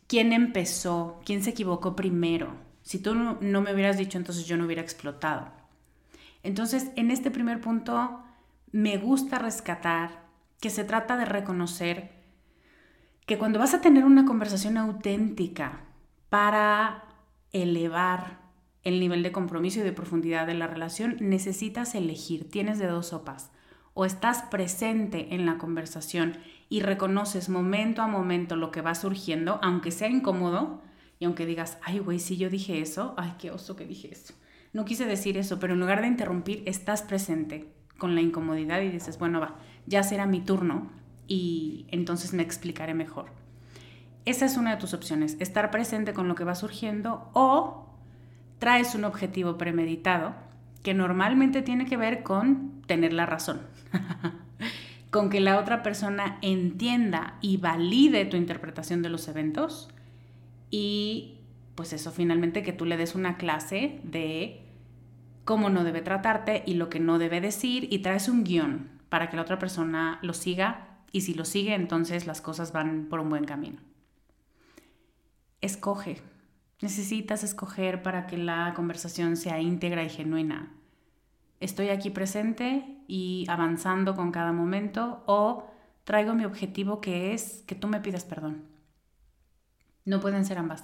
quién 0.07 0.33
empezó, 0.33 1.21
quién 1.25 1.43
se 1.43 1.51
equivocó 1.51 1.95
primero. 1.95 2.55
Si 2.83 2.99
tú 2.99 3.15
no, 3.15 3.61
me 3.61 3.73
hubieras 3.73 3.97
dicho, 3.97 4.17
entonces 4.17 4.45
yo 4.45 4.57
no 4.57 4.65
hubiera 4.65 4.81
explotado. 4.81 5.49
Entonces, 6.43 6.91
en 6.95 7.11
este 7.11 7.31
primer 7.31 7.61
punto, 7.61 8.23
me 8.71 8.97
gusta 8.97 9.39
rescatar 9.39 10.25
que 10.59 10.69
se 10.69 10.83
trata 10.83 11.17
de 11.17 11.25
reconocer 11.25 12.20
que 13.25 13.37
cuando 13.37 13.59
vas 13.59 13.73
a 13.73 13.81
tener 13.81 14.05
una 14.05 14.25
conversación 14.25 14.77
auténtica 14.77 15.81
para 16.29 17.05
elevar 17.51 18.41
el 18.83 18.99
nivel 18.99 19.21
de 19.23 19.31
compromiso 19.31 19.79
y 19.79 19.83
de 19.83 19.91
profundidad 19.91 20.47
de 20.47 20.55
la 20.55 20.67
relación, 20.67 21.17
necesitas 21.19 21.93
elegir, 21.93 22.49
tienes 22.49 22.79
de 22.79 22.87
dos 22.87 23.07
sopas. 23.07 23.51
O 23.93 24.05
estás 24.05 24.43
presente 24.43 25.35
en 25.35 25.45
la 25.45 25.57
conversación 25.57 26.37
y 26.69 26.79
reconoces 26.79 27.49
momento 27.49 28.01
a 28.01 28.07
momento 28.07 28.55
lo 28.55 28.71
que 28.71 28.81
va 28.81 28.95
surgiendo, 28.95 29.59
aunque 29.61 29.91
sea 29.91 30.09
incómodo, 30.09 30.81
y 31.19 31.25
aunque 31.25 31.45
digas, 31.45 31.77
ay, 31.83 31.99
güey, 31.99 32.17
si 32.17 32.37
yo 32.37 32.49
dije 32.49 32.81
eso, 32.81 33.13
ay, 33.17 33.35
qué 33.37 33.51
oso 33.51 33.75
que 33.75 33.85
dije 33.85 34.09
eso. 34.11 34.33
No 34.73 34.85
quise 34.85 35.05
decir 35.05 35.37
eso, 35.37 35.59
pero 35.59 35.73
en 35.73 35.79
lugar 35.79 36.01
de 36.01 36.07
interrumpir, 36.07 36.63
estás 36.65 37.03
presente 37.03 37.71
con 37.99 38.15
la 38.15 38.21
incomodidad 38.21 38.81
y 38.81 38.89
dices, 38.89 39.19
bueno, 39.19 39.39
va, 39.39 39.59
ya 39.85 40.01
será 40.01 40.25
mi 40.25 40.41
turno 40.41 40.89
y 41.31 41.85
entonces 41.91 42.33
me 42.33 42.43
explicaré 42.43 42.93
mejor. 42.93 43.27
Esa 44.25 44.45
es 44.45 44.57
una 44.57 44.71
de 44.71 44.81
tus 44.81 44.93
opciones, 44.93 45.37
estar 45.39 45.71
presente 45.71 46.13
con 46.13 46.27
lo 46.27 46.35
que 46.35 46.43
va 46.43 46.55
surgiendo 46.55 47.29
o 47.31 47.87
traes 48.59 48.95
un 48.95 49.05
objetivo 49.05 49.57
premeditado 49.57 50.35
que 50.83 50.93
normalmente 50.93 51.61
tiene 51.61 51.85
que 51.85 51.95
ver 51.95 52.21
con 52.21 52.81
tener 52.85 53.13
la 53.13 53.25
razón, 53.25 53.61
con 55.09 55.29
que 55.29 55.39
la 55.39 55.57
otra 55.57 55.83
persona 55.83 56.37
entienda 56.41 57.37
y 57.39 57.55
valide 57.55 58.25
tu 58.25 58.35
interpretación 58.35 59.01
de 59.01 59.09
los 59.09 59.29
eventos 59.29 59.87
y 60.69 61.37
pues 61.75 61.93
eso 61.93 62.11
finalmente 62.11 62.61
que 62.61 62.73
tú 62.73 62.83
le 62.83 62.97
des 62.97 63.15
una 63.15 63.37
clase 63.37 64.01
de 64.03 64.65
cómo 65.45 65.69
no 65.69 65.85
debe 65.85 66.01
tratarte 66.01 66.61
y 66.65 66.73
lo 66.73 66.89
que 66.89 66.99
no 66.99 67.19
debe 67.19 67.39
decir 67.39 67.87
y 67.89 67.99
traes 67.99 68.27
un 68.27 68.43
guion 68.43 68.89
para 69.07 69.29
que 69.29 69.37
la 69.37 69.43
otra 69.43 69.59
persona 69.59 70.19
lo 70.21 70.33
siga 70.33 70.90
y 71.11 71.21
si 71.21 71.33
lo 71.33 71.45
sigue 71.45 71.73
entonces 71.73 72.27
las 72.27 72.41
cosas 72.41 72.71
van 72.71 73.07
por 73.09 73.19
un 73.19 73.29
buen 73.29 73.45
camino. 73.45 73.79
Escoge 75.61 76.21
necesitas 76.81 77.43
escoger 77.43 78.01
para 78.01 78.27
que 78.27 78.37
la 78.37 78.73
conversación 78.75 79.37
sea 79.37 79.61
íntegra 79.61 80.03
y 80.03 80.09
genuina. 80.09 80.73
Estoy 81.59 81.89
aquí 81.89 82.09
presente 82.09 82.97
y 83.07 83.45
avanzando 83.47 84.15
con 84.15 84.31
cada 84.31 84.51
momento 84.51 85.23
o 85.27 85.67
traigo 86.03 86.33
mi 86.33 86.43
objetivo 86.43 86.99
que 86.99 87.33
es 87.33 87.63
que 87.67 87.75
tú 87.75 87.87
me 87.87 88.01
pidas 88.01 88.25
perdón. 88.25 88.63
No 90.05 90.19
pueden 90.19 90.43
ser 90.43 90.57
ambas. 90.57 90.83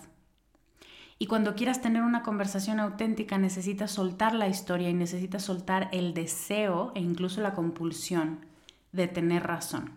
Y 1.20 1.26
cuando 1.26 1.56
quieras 1.56 1.82
tener 1.82 2.04
una 2.04 2.22
conversación 2.22 2.80
auténtica 2.80 3.40
necesitas 3.40 3.90
soltar 3.90 4.36
la 4.36 4.48
historia 4.48 4.92
y 4.92 4.94
necesitas 4.94 5.42
soltar 5.42 5.90
el 5.92 6.14
deseo 6.14 6.92
e 6.94 7.00
incluso 7.00 7.42
la 7.42 7.56
compulsión 7.56 8.46
de 8.92 9.08
tener 9.08 9.42
razón. 9.42 9.97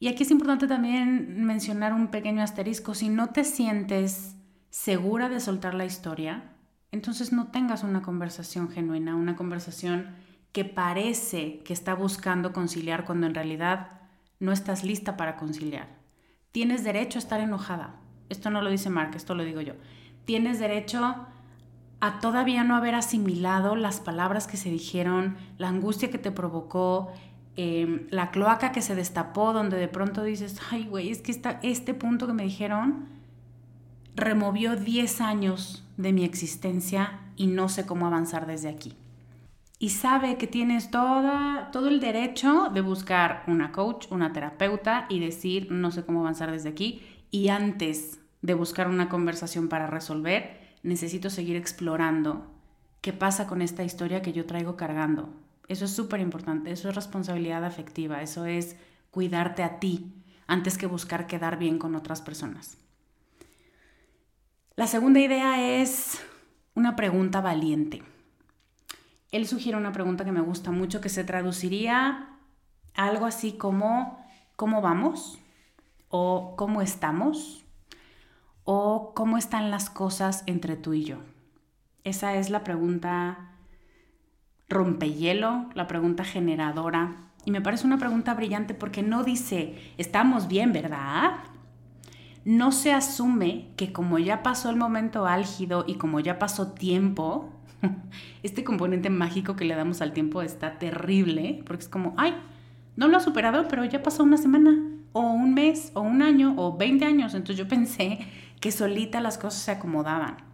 Y 0.00 0.08
aquí 0.08 0.22
es 0.22 0.30
importante 0.30 0.66
también 0.66 1.44
mencionar 1.44 1.92
un 1.92 2.08
pequeño 2.08 2.42
asterisco. 2.42 2.94
Si 2.94 3.10
no 3.10 3.28
te 3.28 3.44
sientes 3.44 4.34
segura 4.70 5.28
de 5.28 5.40
soltar 5.40 5.74
la 5.74 5.84
historia, 5.84 6.54
entonces 6.90 7.32
no 7.32 7.48
tengas 7.48 7.84
una 7.84 8.00
conversación 8.00 8.70
genuina, 8.70 9.14
una 9.14 9.36
conversación 9.36 10.16
que 10.52 10.64
parece 10.64 11.62
que 11.64 11.74
está 11.74 11.94
buscando 11.94 12.54
conciliar 12.54 13.04
cuando 13.04 13.26
en 13.26 13.34
realidad 13.34 14.00
no 14.40 14.52
estás 14.52 14.84
lista 14.84 15.18
para 15.18 15.36
conciliar. 15.36 15.88
Tienes 16.50 16.82
derecho 16.82 17.18
a 17.18 17.22
estar 17.22 17.40
enojada. 17.40 18.00
Esto 18.30 18.48
no 18.48 18.62
lo 18.62 18.70
dice 18.70 18.88
Mark, 18.88 19.12
esto 19.14 19.34
lo 19.34 19.44
digo 19.44 19.60
yo. 19.60 19.74
Tienes 20.24 20.58
derecho 20.58 21.26
a 22.00 22.20
todavía 22.20 22.64
no 22.64 22.74
haber 22.74 22.94
asimilado 22.94 23.76
las 23.76 24.00
palabras 24.00 24.46
que 24.46 24.56
se 24.56 24.70
dijeron, 24.70 25.36
la 25.58 25.68
angustia 25.68 26.10
que 26.10 26.18
te 26.18 26.32
provocó, 26.32 27.12
Em, 27.62 28.06
la 28.08 28.30
cloaca 28.30 28.72
que 28.72 28.80
se 28.80 28.94
destapó, 28.94 29.52
donde 29.52 29.76
de 29.76 29.86
pronto 29.86 30.22
dices, 30.22 30.58
ay, 30.70 30.86
güey, 30.86 31.10
es 31.10 31.20
que 31.20 31.38
este 31.62 31.92
punto 31.92 32.26
que 32.26 32.32
me 32.32 32.44
dijeron 32.44 33.04
removió 34.16 34.76
10 34.76 35.20
años 35.20 35.86
de 35.98 36.14
mi 36.14 36.24
existencia 36.24 37.20
y 37.36 37.48
no 37.48 37.68
sé 37.68 37.84
cómo 37.84 38.06
avanzar 38.06 38.46
desde 38.46 38.70
aquí. 38.70 38.96
Y 39.78 39.90
sabe 39.90 40.38
que 40.38 40.46
tienes 40.46 40.90
toda, 40.90 41.68
todo 41.70 41.88
el 41.88 42.00
derecho 42.00 42.70
de 42.72 42.80
buscar 42.80 43.44
una 43.46 43.72
coach, 43.72 44.06
una 44.10 44.32
terapeuta 44.32 45.04
y 45.10 45.20
decir, 45.20 45.70
no 45.70 45.90
sé 45.90 46.06
cómo 46.06 46.20
avanzar 46.20 46.50
desde 46.50 46.70
aquí. 46.70 47.02
Y 47.30 47.48
antes 47.48 48.20
de 48.40 48.54
buscar 48.54 48.88
una 48.88 49.10
conversación 49.10 49.68
para 49.68 49.86
resolver, 49.86 50.62
necesito 50.82 51.28
seguir 51.28 51.56
explorando 51.56 52.46
qué 53.02 53.12
pasa 53.12 53.46
con 53.46 53.60
esta 53.60 53.84
historia 53.84 54.22
que 54.22 54.32
yo 54.32 54.46
traigo 54.46 54.76
cargando 54.76 55.28
eso 55.70 55.84
es 55.84 55.94
súper 55.94 56.18
importante, 56.18 56.72
eso 56.72 56.88
es 56.88 56.96
responsabilidad 56.96 57.64
afectiva, 57.64 58.22
eso 58.22 58.44
es 58.44 58.74
cuidarte 59.12 59.62
a 59.62 59.78
ti 59.78 60.12
antes 60.48 60.76
que 60.76 60.86
buscar 60.86 61.28
quedar 61.28 61.58
bien 61.58 61.78
con 61.78 61.94
otras 61.94 62.20
personas. 62.20 62.76
La 64.74 64.88
segunda 64.88 65.20
idea 65.20 65.80
es 65.80 66.20
una 66.74 66.96
pregunta 66.96 67.40
valiente. 67.40 68.02
Él 69.30 69.46
sugiere 69.46 69.78
una 69.78 69.92
pregunta 69.92 70.24
que 70.24 70.32
me 70.32 70.40
gusta 70.40 70.72
mucho 70.72 71.00
que 71.00 71.08
se 71.08 71.22
traduciría 71.22 72.30
algo 72.94 73.26
así 73.26 73.52
como 73.52 74.26
¿cómo 74.56 74.82
vamos? 74.82 75.38
o 76.08 76.56
¿cómo 76.56 76.82
estamos? 76.82 77.64
o 78.64 79.12
¿cómo 79.14 79.38
están 79.38 79.70
las 79.70 79.88
cosas 79.88 80.42
entre 80.46 80.74
tú 80.74 80.94
y 80.94 81.04
yo? 81.04 81.18
Esa 82.02 82.34
es 82.34 82.50
la 82.50 82.64
pregunta 82.64 83.49
rompehielo, 84.70 85.66
la 85.74 85.86
pregunta 85.86 86.24
generadora. 86.24 87.16
Y 87.44 87.50
me 87.50 87.60
parece 87.60 87.86
una 87.86 87.98
pregunta 87.98 88.32
brillante 88.32 88.72
porque 88.72 89.02
no 89.02 89.24
dice, 89.24 89.74
estamos 89.98 90.48
bien, 90.48 90.72
¿verdad? 90.72 91.32
no 92.44 92.72
se 92.72 92.92
asume 92.92 93.68
que 93.76 93.92
como 93.92 94.18
ya 94.18 94.42
pasó 94.42 94.70
el 94.70 94.76
momento 94.76 95.26
álgido 95.26 95.84
y 95.86 95.94
como 95.94 96.20
ya 96.20 96.38
pasó 96.38 96.72
tiempo, 96.72 97.50
este 98.42 98.64
componente 98.64 99.10
mágico 99.10 99.56
que 99.56 99.64
le 99.64 99.74
damos 99.74 100.00
al 100.00 100.12
tiempo 100.12 100.42
está 100.42 100.78
terrible, 100.78 101.62
porque 101.66 101.82
es 101.82 101.88
como, 101.88 102.14
ay, 102.16 102.34
no 102.96 103.08
lo 103.08 103.16
ha 103.16 103.20
superado, 103.20 103.68
pero 103.68 103.84
ya 103.84 104.02
pasó 104.02 104.22
una 104.22 104.36
semana, 104.36 104.76
o 105.12 105.20
un 105.20 105.54
mes, 105.54 105.92
o 105.94 106.00
un 106.00 106.22
año, 106.22 106.54
o 106.56 106.76
20 106.76 107.04
años. 107.04 107.34
Entonces 107.34 107.56
yo 107.56 107.68
pensé 107.68 108.18
que 108.60 108.72
solita 108.72 109.20
las 109.20 109.38
cosas 109.38 109.62
se 109.62 109.70
acomodaban. 109.72 110.49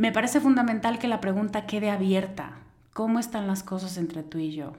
Me 0.00 0.12
parece 0.12 0.40
fundamental 0.40 0.98
que 0.98 1.08
la 1.08 1.20
pregunta 1.20 1.66
quede 1.66 1.90
abierta. 1.90 2.56
¿Cómo 2.94 3.18
están 3.18 3.46
las 3.46 3.62
cosas 3.62 3.98
entre 3.98 4.22
tú 4.22 4.38
y 4.38 4.50
yo? 4.50 4.72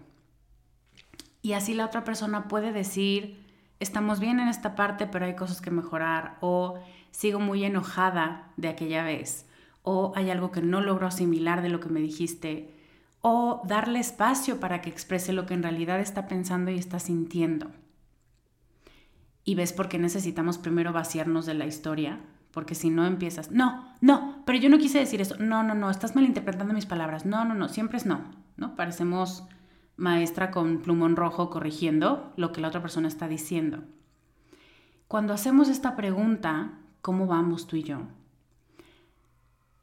Y 1.44 1.54
así 1.54 1.76
la 1.76 1.86
otra 1.86 2.04
persona 2.04 2.48
puede 2.48 2.72
decir, 2.72 3.46
estamos 3.80 4.20
bien 4.20 4.40
en 4.40 4.48
esta 4.48 4.74
parte, 4.74 5.06
pero 5.06 5.28
hay 5.28 5.36
cosas 5.36 5.62
que 5.62 5.70
mejorar, 5.70 6.40
o 6.42 6.80
sigo 7.12 7.40
muy 7.40 7.64
enojada 7.64 8.52
de 8.58 8.70
aquella 8.70 9.04
vez, 9.04 9.46
o 9.84 10.12
hay 10.16 10.32
algo 10.32 10.52
que 10.52 10.64
no 10.64 10.82
logro 10.82 11.06
asimilar 11.06 11.62
de 11.62 11.70
lo 11.70 11.80
que 11.80 11.90
me 11.90 12.00
dijiste, 12.00 12.74
o 13.22 13.62
darle 13.68 14.00
espacio 14.00 14.60
para 14.60 14.82
que 14.82 14.90
exprese 14.90 15.34
lo 15.34 15.46
que 15.46 15.54
en 15.54 15.62
realidad 15.62 16.00
está 16.00 16.28
pensando 16.28 16.72
y 16.72 16.80
está 16.80 16.98
sintiendo. 16.98 17.70
Y 19.44 19.54
ves 19.54 19.72
por 19.72 19.88
qué 19.88 20.00
necesitamos 20.00 20.58
primero 20.58 20.92
vaciarnos 20.92 21.46
de 21.46 21.54
la 21.54 21.68
historia, 21.68 22.22
porque 22.52 22.76
si 22.76 22.90
no 22.90 23.06
empiezas, 23.06 23.52
no, 23.52 23.86
no, 24.02 24.44
pero 24.46 24.60
yo 24.60 24.70
no 24.70 24.78
quise 24.78 25.00
decir 25.00 25.22
eso, 25.22 25.36
no, 25.40 25.64
no, 25.64 25.74
no, 25.74 25.90
estás 25.90 26.16
malinterpretando 26.16 26.74
mis 26.74 26.86
palabras, 26.86 27.26
no, 27.26 27.46
no, 27.46 27.56
no, 27.56 27.70
siempre 27.70 27.98
es 27.98 28.06
no, 28.06 28.22
¿no? 28.58 28.76
Parecemos 28.76 29.46
maestra 29.98 30.52
con 30.52 30.80
plumón 30.80 31.16
rojo 31.16 31.50
corrigiendo 31.50 32.34
lo 32.36 32.52
que 32.52 32.62
la 32.62 32.68
otra 32.68 32.82
persona 32.82 33.08
está 33.08 33.28
diciendo. 33.28 33.84
Cuando 35.08 35.34
hacemos 35.34 35.70
esta 35.70 35.96
pregunta, 35.96 36.80
¿cómo 37.02 37.28
vamos 37.28 37.68
tú 37.68 37.76
y 37.76 37.84
yo? 37.84 38.00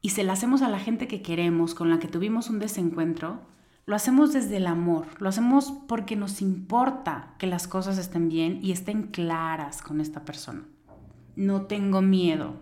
Y 0.01 0.11
se 0.11 0.25
la 0.25 0.33
hacemos 0.33 0.63
a 0.63 0.69
la 0.69 0.79
gente 0.79 1.09
que 1.09 1.23
queremos, 1.23 1.75
con 1.75 1.91
la 1.91 1.99
que 1.99 2.09
tuvimos 2.09 2.51
un 2.51 2.59
desencuentro, 2.59 3.41
lo 3.87 3.97
hacemos 3.97 4.33
desde 4.33 4.59
el 4.59 4.67
amor, 4.67 5.07
lo 5.19 5.29
hacemos 5.29 5.73
porque 5.87 6.15
nos 6.15 6.43
importa 6.43 7.35
que 7.39 7.47
las 7.47 7.67
cosas 7.67 7.99
estén 7.99 8.29
bien 8.29 8.59
y 8.63 8.73
estén 8.73 9.05
claras 9.05 9.83
con 9.83 10.01
esta 10.01 10.25
persona. 10.25 10.65
No 11.39 11.63
tengo 11.63 12.03
miedo 12.03 12.57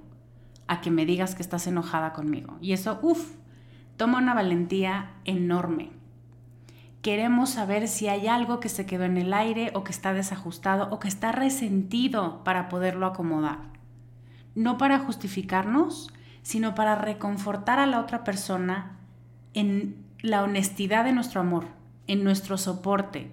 a 0.69 0.81
que 0.81 0.93
me 0.93 1.05
digas 1.05 1.35
que 1.35 1.43
estás 1.43 1.67
enojada 1.67 2.13
conmigo. 2.13 2.59
Y 2.61 2.73
eso, 2.73 3.01
uff, 3.03 3.33
toma 3.97 4.19
una 4.19 4.35
valentía 4.35 5.15
enorme 5.25 5.97
queremos 7.07 7.51
saber 7.51 7.87
si 7.87 8.09
hay 8.09 8.27
algo 8.27 8.59
que 8.59 8.69
se 8.69 8.85
quedó 8.85 9.05
en 9.05 9.17
el 9.17 9.33
aire 9.33 9.71
o 9.75 9.85
que 9.85 9.93
está 9.93 10.13
desajustado 10.13 10.89
o 10.91 10.99
que 10.99 11.07
está 11.07 11.31
resentido 11.31 12.43
para 12.43 12.69
poderlo 12.69 13.07
acomodar. 13.07 13.61
No 14.57 14.77
para 14.77 14.99
justificarnos, 14.99 16.13
sino 16.43 16.75
para 16.75 16.97
reconfortar 16.97 17.79
a 17.79 17.87
la 17.87 18.01
otra 18.01 18.25
persona 18.25 18.99
en 19.55 20.05
la 20.21 20.43
honestidad 20.43 21.05
de 21.05 21.13
nuestro 21.13 21.41
amor, 21.41 21.67
en 22.09 22.25
nuestro 22.25 22.59
soporte. 22.59 23.31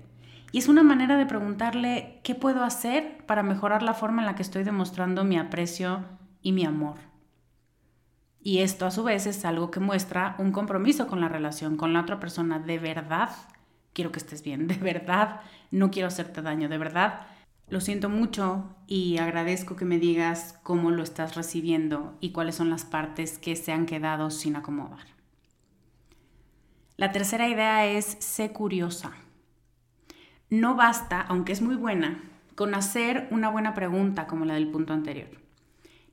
Y 0.54 0.60
es 0.60 0.70
una 0.70 0.84
manera 0.84 1.18
de 1.18 1.26
preguntarle 1.26 2.22
qué 2.24 2.36
puedo 2.36 2.64
hacer 2.64 3.26
para 3.26 3.44
mejorar 3.44 3.84
la 3.84 3.94
forma 3.94 4.22
en 4.22 4.28
la 4.28 4.36
que 4.36 4.44
estoy 4.44 4.64
demostrando 4.64 5.26
mi 5.26 5.38
aprecio 5.38 6.06
y 6.42 6.54
mi 6.54 6.64
amor. 6.64 6.96
Y 8.40 8.60
esto 8.60 8.86
a 8.86 8.92
su 8.92 9.04
vez 9.04 9.26
es 9.26 9.44
algo 9.44 9.70
que 9.70 9.82
muestra 9.82 10.36
un 10.40 10.54
compromiso 10.54 11.08
con 11.08 11.20
la 11.20 11.28
relación, 11.28 11.76
con 11.76 11.92
la 11.92 12.00
otra 12.00 12.22
persona 12.22 12.60
de 12.60 12.80
verdad 12.80 13.32
quiero 13.94 14.12
que 14.12 14.20
estés 14.20 14.44
bien, 14.44 14.68
de 14.68 14.76
verdad, 14.76 15.42
no 15.72 15.92
quiero 15.92 16.08
hacerte 16.08 16.42
daño, 16.42 16.68
de 16.68 16.78
verdad. 16.78 17.28
Lo 17.70 17.80
siento 17.80 18.10
mucho 18.10 18.76
y 18.88 19.18
agradezco 19.18 19.76
que 19.76 19.86
me 19.86 19.98
digas 19.98 20.60
cómo 20.64 20.92
lo 20.92 21.02
estás 21.02 21.36
recibiendo 21.36 22.18
y 22.20 22.32
cuáles 22.32 22.56
son 22.56 22.70
las 22.70 22.84
partes 22.84 23.40
que 23.40 23.56
se 23.56 23.72
han 23.72 23.86
quedado 23.86 24.30
sin 24.30 24.56
acomodar. 24.56 25.06
La 26.98 27.12
tercera 27.12 27.48
idea 27.48 27.88
es 27.88 28.06
sé 28.20 28.52
curiosa. 28.52 29.14
No 30.54 30.76
basta, 30.76 31.22
aunque 31.22 31.52
es 31.52 31.62
muy 31.62 31.76
buena, 31.76 32.22
con 32.56 32.76
hacer 32.76 33.28
una 33.32 33.50
buena 33.50 33.74
pregunta 33.74 34.28
como 34.28 34.46
la 34.46 34.54
del 34.54 34.70
punto 34.70 34.94
anterior. 34.94 35.30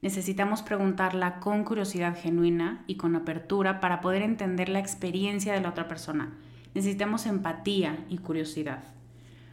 Necesitamos 0.03 0.62
preguntarla 0.62 1.40
con 1.40 1.64
curiosidad 1.64 2.16
genuina 2.16 2.83
y 2.87 2.96
con 2.96 3.16
apertura 3.16 3.81
para 3.81 4.00
poder 4.00 4.22
entender 4.22 4.68
la 4.68 4.79
experiencia 4.79 5.53
de 5.53 5.61
la 5.61 5.68
otra 5.68 5.88
persona 5.88 6.31
necesitamos 6.74 7.26
empatía 7.26 8.05
y 8.09 8.18
curiosidad. 8.18 8.83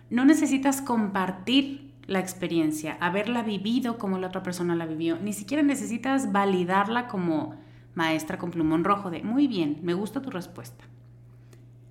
No 0.10 0.26
necesitas 0.26 0.82
compartir 0.82 1.94
la 2.06 2.20
experiencia, 2.20 2.98
haberla 3.02 3.44
vivido 3.44 3.98
como 3.98 4.18
la 4.18 4.28
otra 4.28 4.44
persona 4.44 4.76
la 4.76 4.86
vivió, 4.86 5.18
ni 5.20 5.34
siquiera 5.34 5.62
necesitas 5.64 6.32
validarla 6.32 7.08
como 7.08 7.56
maestra 7.96 8.38
con 8.38 8.52
plumón 8.52 8.84
rojo 8.84 9.10
de, 9.10 9.24
muy 9.24 9.48
bien, 9.48 9.80
me 9.82 9.94
gusta 9.94 10.22
tu 10.22 10.30
respuesta. 10.30 10.86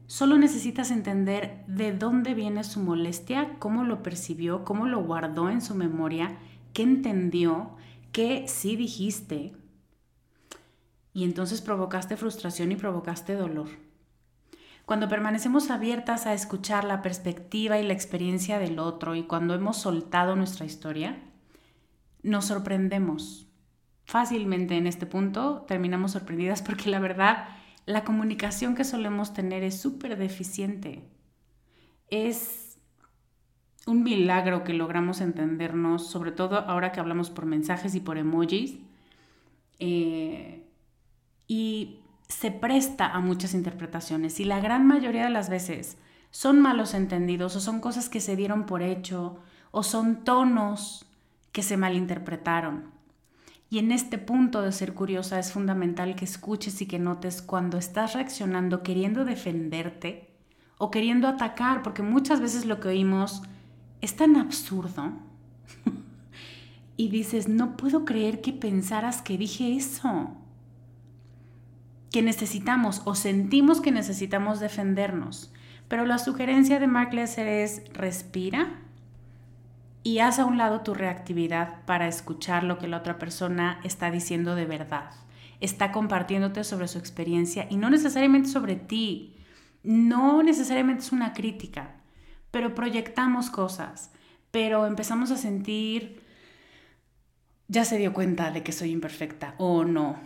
Solo 0.07 0.39
necesitas 0.39 0.91
entender 0.91 1.65
de 1.67 1.93
dónde 1.93 2.35
viene 2.35 2.63
su 2.63 2.81
molestia, 2.81 3.57
cómo 3.59 3.85
lo 3.85 4.03
percibió, 4.03 4.65
cómo 4.65 4.87
lo 4.87 5.03
guardó 5.03 5.51
en 5.51 5.61
su 5.61 5.75
memoria, 5.75 6.39
qué 6.73 6.83
entendió, 6.83 7.77
qué 8.13 8.47
sí 8.47 8.77
dijiste. 8.77 9.53
Y 11.13 11.25
entonces 11.25 11.61
provocaste 11.61 12.17
frustración 12.17 12.71
y 12.73 12.77
provocaste 12.77 13.35
dolor. 13.35 13.69
Cuando 14.87 15.09
permanecemos 15.09 15.71
abiertas 15.71 16.27
a 16.27 16.35
escuchar 16.35 16.85
la 16.85 17.03
perspectiva 17.03 17.79
y 17.81 17.83
la 17.85 17.93
experiencia 17.93 18.61
del 18.61 18.79
otro 18.79 19.17
y 19.17 19.25
cuando 19.25 19.55
hemos 19.55 19.79
soltado 19.79 20.37
nuestra 20.37 20.65
historia, 20.65 21.19
nos 22.23 22.45
sorprendemos. 22.45 23.49
Fácilmente 24.05 24.77
en 24.77 24.87
este 24.87 25.05
punto 25.05 25.65
terminamos 25.67 26.13
sorprendidas 26.13 26.63
porque 26.67 26.91
la 26.91 27.01
verdad, 27.01 27.49
la 27.87 28.05
comunicación 28.05 28.75
que 28.75 28.85
solemos 28.85 29.33
tener 29.33 29.63
es 29.63 29.81
súper 29.81 30.19
deficiente. 30.19 31.09
Es 32.09 32.79
un 33.87 34.03
milagro 34.03 34.65
que 34.65 34.75
logramos 34.75 35.21
entendernos, 35.21 36.09
sobre 36.09 36.33
todo 36.33 36.59
ahora 36.59 36.91
que 36.91 36.99
hablamos 36.99 37.31
por 37.31 37.47
mensajes 37.47 37.95
y 37.95 38.01
por 38.01 38.19
emojis. 38.19 38.79
Eh, 39.79 40.67
y 41.47 42.01
se 42.29 42.51
presta 42.51 43.07
a 43.13 43.21
muchas 43.21 43.55
interpretaciones 43.55 44.41
y 44.41 44.45
la 44.45 44.59
gran 44.59 44.85
mayoría 44.85 45.25
de 45.25 45.31
las 45.31 45.49
veces 45.49 45.97
son 46.33 46.61
malos 46.61 46.93
entendidos 46.93 47.55
o 47.55 47.61
son 47.61 47.81
cosas 47.81 48.09
que 48.09 48.21
se 48.21 48.35
dieron 48.35 48.67
por 48.67 48.83
hecho 48.83 49.39
o 49.71 49.85
son 49.85 50.25
tonos 50.25 51.07
que 51.53 51.63
se 51.63 51.77
malinterpretaron. 51.77 52.96
Y 53.69 53.79
en 53.79 53.91
este 53.91 54.19
punto 54.19 54.63
de 54.63 54.71
ser 54.71 54.95
curiosa 54.95 55.39
es 55.39 55.53
fundamental 55.53 56.15
que 56.15 56.25
escuches 56.25 56.81
y 56.83 56.87
que 56.87 56.99
notes 56.99 57.43
cuando 57.43 57.79
estás 57.79 58.15
reaccionando 58.15 58.83
queriendo 58.83 59.25
defenderte 59.25 60.31
o 60.79 60.91
queriendo 60.91 61.27
atacar, 61.27 61.83
porque 61.83 62.03
muchas 62.03 62.41
veces 62.41 62.65
lo 62.65 62.79
que 62.79 62.89
oímos 62.89 63.43
es 64.01 64.15
tan 64.15 64.37
absurdo. 64.37 65.13
y 66.97 67.09
dices, 67.09 67.49
no 67.49 67.77
puedo 67.77 68.05
creer 68.05 68.41
que 68.41 68.53
pensaras 68.53 69.21
que 69.21 69.37
dije 69.37 69.75
eso 69.75 70.37
que 72.13 72.23
necesitamos 72.23 73.03
o 73.05 73.15
sentimos 73.15 73.81
que 73.81 73.91
necesitamos 73.91 74.61
defendernos. 74.61 75.53
Pero 75.89 76.07
la 76.07 76.19
sugerencia 76.19 76.79
de 76.81 76.87
Mark 76.87 77.13
Lesser 77.13 77.47
es 77.47 77.83
respira 77.93 78.86
y 80.07 80.21
haz 80.21 80.39
a 80.39 80.45
un 80.45 80.57
lado 80.57 80.83
tu 80.83 80.95
reactividad 80.95 81.85
para 81.85 82.07
escuchar 82.07 82.63
lo 82.63 82.79
que 82.79 82.87
la 82.87 82.99
otra 82.99 83.19
persona 83.19 83.81
está 83.83 84.11
diciendo 84.11 84.55
de 84.55 84.65
verdad. 84.65 85.11
Está 85.61 85.91
compartiéndote 85.91 86.63
sobre 86.63 86.87
su 86.87 86.99
experiencia 86.99 87.67
y 87.71 87.77
no 87.77 87.91
necesariamente 87.91 88.49
sobre 88.49 88.77
ti. 88.77 89.37
No 89.83 90.43
necesariamente 90.43 91.03
es 91.03 91.11
una 91.11 91.33
crítica, 91.33 91.97
pero 92.53 92.75
proyectamos 92.75 93.51
cosas, 93.51 94.13
pero 94.53 94.87
empezamos 94.87 95.33
a 95.33 95.37
sentir, 95.37 96.23
ya 97.67 97.85
se 97.85 97.99
dio 97.99 98.13
cuenta 98.13 98.53
de 98.53 98.63
que 98.63 98.73
soy 98.73 98.93
imperfecta 98.93 99.55
o 99.59 99.85
no, 99.85 100.21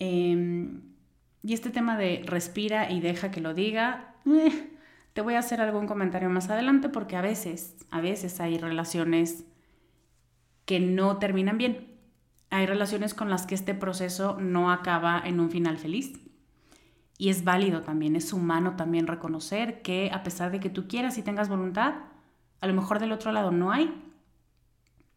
Em, 0.00 0.80
y 1.42 1.52
este 1.52 1.68
tema 1.68 1.96
de 1.96 2.22
respira 2.24 2.90
y 2.90 3.00
deja 3.00 3.30
que 3.30 3.42
lo 3.42 3.52
diga, 3.54 4.14
eh, 4.26 4.69
te 5.20 5.24
voy 5.24 5.34
a 5.34 5.40
hacer 5.40 5.60
algún 5.60 5.86
comentario 5.86 6.30
más 6.30 6.48
adelante 6.48 6.88
porque 6.88 7.14
a 7.14 7.20
veces, 7.20 7.76
a 7.90 8.00
veces 8.00 8.40
hay 8.40 8.56
relaciones 8.56 9.44
que 10.64 10.80
no 10.80 11.18
terminan 11.18 11.58
bien. 11.58 11.94
Hay 12.48 12.64
relaciones 12.64 13.12
con 13.12 13.28
las 13.28 13.44
que 13.44 13.54
este 13.54 13.74
proceso 13.74 14.38
no 14.40 14.72
acaba 14.72 15.20
en 15.22 15.38
un 15.38 15.50
final 15.50 15.76
feliz. 15.76 16.18
Y 17.18 17.28
es 17.28 17.44
válido 17.44 17.82
también, 17.82 18.16
es 18.16 18.32
humano 18.32 18.76
también 18.76 19.06
reconocer 19.06 19.82
que 19.82 20.10
a 20.10 20.22
pesar 20.22 20.52
de 20.52 20.58
que 20.58 20.70
tú 20.70 20.88
quieras 20.88 21.18
y 21.18 21.22
tengas 21.22 21.50
voluntad, 21.50 21.96
a 22.62 22.66
lo 22.66 22.72
mejor 22.72 22.98
del 22.98 23.12
otro 23.12 23.30
lado 23.30 23.50
no 23.50 23.72
hay. 23.72 23.92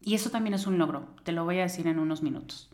Y 0.02 0.16
eso 0.16 0.28
también 0.28 0.52
es 0.52 0.66
un 0.66 0.76
logro, 0.76 1.14
te 1.22 1.32
lo 1.32 1.44
voy 1.44 1.60
a 1.60 1.62
decir 1.62 1.86
en 1.86 1.98
unos 1.98 2.22
minutos. 2.22 2.73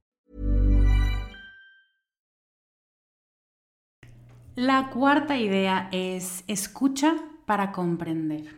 La 4.55 4.89
cuarta 4.89 5.37
idea 5.37 5.87
es 5.93 6.43
escucha 6.47 7.15
para 7.45 7.71
comprender. 7.71 8.53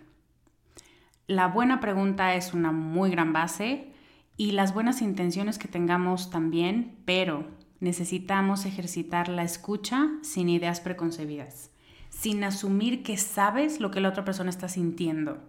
La 1.27 1.47
buena 1.47 1.79
pregunta 1.79 2.34
es 2.34 2.56
una 2.56 2.71
muy 2.71 3.12
gran 3.12 3.32
base 3.32 3.93
y 4.36 4.53
las 4.53 4.73
buenas 4.73 5.03
intenciones 5.03 5.60
que 5.60 5.67
tengamos 5.67 6.32
también, 6.32 6.97
pero 7.06 7.45
necesitamos 7.79 8.65
ejercitar 8.65 9.29
la 9.29 9.43
escucha 9.43 10.10
sin 10.23 10.49
ideas 10.49 10.79
preconcebidas, 10.79 11.69
sin 12.10 12.43
asumir 12.43 13.03
que 13.03 13.15
sabes 13.15 13.79
lo 13.79 13.91
que 13.91 14.01
la 14.01 14.10
otra 14.10 14.25
persona 14.25 14.49
está 14.49 14.69
sintiendo, 14.69 15.43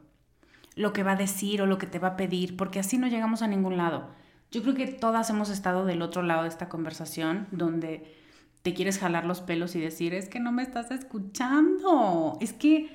lo 0.76 0.92
que 0.92 1.04
va 1.04 1.12
a 1.12 1.16
decir 1.16 1.62
o 1.62 1.66
lo 1.66 1.78
que 1.78 1.86
te 1.86 1.98
va 1.98 2.08
a 2.08 2.16
pedir, 2.16 2.54
porque 2.58 2.80
así 2.80 2.98
no 2.98 3.06
llegamos 3.06 3.40
a 3.40 3.48
ningún 3.48 3.78
lado. 3.78 4.10
Yo 4.50 4.60
creo 4.60 4.74
que 4.74 4.88
todas 4.88 5.30
hemos 5.30 5.48
estado 5.48 5.86
del 5.86 6.02
otro 6.02 6.22
lado 6.22 6.42
de 6.42 6.50
esta 6.50 6.68
conversación 6.68 7.48
donde 7.50 8.23
te 8.64 8.72
quieres 8.72 8.98
jalar 8.98 9.26
los 9.26 9.42
pelos 9.42 9.76
y 9.76 9.80
decir, 9.80 10.14
es 10.14 10.30
que 10.30 10.40
no 10.40 10.50
me 10.50 10.62
estás 10.62 10.90
escuchando, 10.90 12.38
es 12.40 12.54
que 12.54 12.88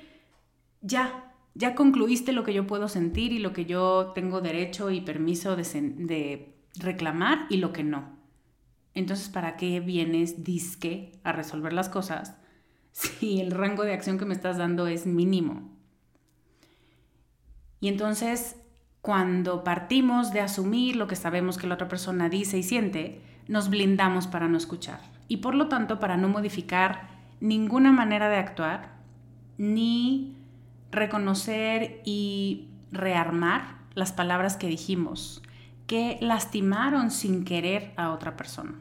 ya, 0.80 1.32
ya 1.54 1.76
concluiste 1.76 2.32
lo 2.32 2.42
que 2.42 2.52
yo 2.52 2.66
puedo 2.66 2.88
sentir 2.88 3.32
y 3.32 3.38
lo 3.38 3.52
que 3.52 3.66
yo 3.66 4.10
tengo 4.12 4.40
derecho 4.40 4.90
y 4.90 5.00
permiso 5.00 5.54
de, 5.54 6.56
reclamar 6.74 7.46
y 7.50 7.58
lo 7.58 7.72
que 7.72 7.84
no. 7.84 8.18
Entonces, 8.94 9.28
¿para 9.28 9.56
qué 9.56 9.78
vienes 9.78 10.42
disque 10.42 11.12
a 11.22 11.30
resolver 11.30 11.72
las 11.72 11.88
cosas 11.88 12.34
si 12.90 13.40
el 13.40 13.52
rango 13.52 13.84
de 13.84 13.92
acción 13.92 14.18
que 14.18 14.24
me 14.24 14.34
estás 14.34 14.58
dando 14.58 14.88
es 14.88 15.06
mínimo? 15.06 15.70
Y 17.78 17.86
entonces, 17.86 18.56
cuando 19.02 19.62
partimos 19.62 20.32
de 20.32 20.40
asumir 20.40 20.96
lo 20.96 21.06
que 21.06 21.14
sabemos 21.14 21.58
que 21.58 21.68
la 21.68 21.74
otra 21.74 21.86
persona 21.86 22.28
dice 22.28 22.58
y 22.58 22.64
siente, 22.64 23.20
nos 23.46 23.70
blindamos 23.70 24.26
para 24.26 24.48
no 24.48 24.58
escuchar 24.58 25.19
y 25.30 25.36
por 25.36 25.54
lo 25.54 25.68
tanto 25.68 26.00
para 26.00 26.16
no 26.16 26.28
modificar 26.28 27.08
ninguna 27.40 27.92
manera 27.92 28.28
de 28.28 28.36
actuar 28.36 28.90
ni 29.58 30.36
reconocer 30.90 32.02
y 32.04 32.66
rearmar 32.90 33.76
las 33.94 34.10
palabras 34.10 34.56
que 34.56 34.66
dijimos, 34.66 35.40
que 35.86 36.18
lastimaron 36.20 37.12
sin 37.12 37.44
querer 37.44 37.92
a 37.96 38.10
otra 38.10 38.36
persona. 38.36 38.74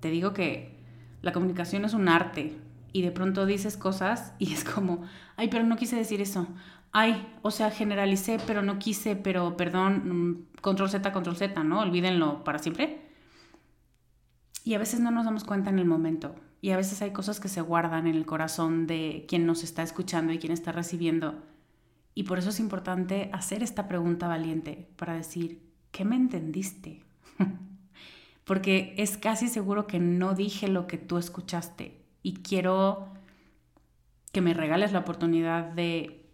Te 0.00 0.08
digo 0.08 0.32
que 0.32 0.74
la 1.20 1.32
comunicación 1.32 1.84
es 1.84 1.92
un 1.92 2.08
arte 2.08 2.56
y 2.94 3.02
de 3.02 3.10
pronto 3.10 3.44
dices 3.44 3.76
cosas 3.76 4.32
y 4.38 4.54
es 4.54 4.64
como, 4.64 5.02
ay, 5.36 5.48
pero 5.48 5.64
no 5.64 5.76
quise 5.76 5.96
decir 5.96 6.22
eso. 6.22 6.46
Ay, 6.92 7.28
o 7.42 7.50
sea, 7.50 7.70
generalicé, 7.70 8.38
pero 8.46 8.62
no 8.62 8.78
quise, 8.78 9.16
pero 9.16 9.58
perdón, 9.58 10.30
mm, 10.30 10.60
control 10.62 10.88
Z, 10.88 11.12
control 11.12 11.36
Z, 11.36 11.62
¿no? 11.62 11.80
Olvídenlo 11.80 12.42
para 12.42 12.58
siempre. 12.58 13.03
Y 14.64 14.74
a 14.74 14.78
veces 14.78 14.98
no 14.98 15.10
nos 15.10 15.26
damos 15.26 15.44
cuenta 15.44 15.70
en 15.70 15.78
el 15.78 15.84
momento. 15.84 16.34
Y 16.62 16.70
a 16.70 16.76
veces 16.78 17.02
hay 17.02 17.12
cosas 17.12 17.38
que 17.38 17.48
se 17.48 17.60
guardan 17.60 18.06
en 18.06 18.14
el 18.14 18.24
corazón 18.24 18.86
de 18.86 19.26
quien 19.28 19.44
nos 19.44 19.62
está 19.62 19.82
escuchando 19.82 20.32
y 20.32 20.38
quien 20.38 20.52
está 20.52 20.72
recibiendo. 20.72 21.42
Y 22.14 22.22
por 22.22 22.38
eso 22.38 22.48
es 22.48 22.58
importante 22.58 23.28
hacer 23.32 23.62
esta 23.62 23.86
pregunta 23.86 24.26
valiente 24.26 24.88
para 24.96 25.14
decir, 25.14 25.60
¿qué 25.90 26.06
me 26.06 26.16
entendiste? 26.16 27.02
Porque 28.44 28.94
es 28.96 29.18
casi 29.18 29.48
seguro 29.48 29.86
que 29.86 29.98
no 29.98 30.34
dije 30.34 30.68
lo 30.68 30.86
que 30.86 30.96
tú 30.96 31.18
escuchaste 31.18 32.00
y 32.22 32.36
quiero 32.36 33.08
que 34.32 34.40
me 34.40 34.54
regales 34.54 34.92
la 34.92 35.00
oportunidad 35.00 35.64
de 35.64 36.24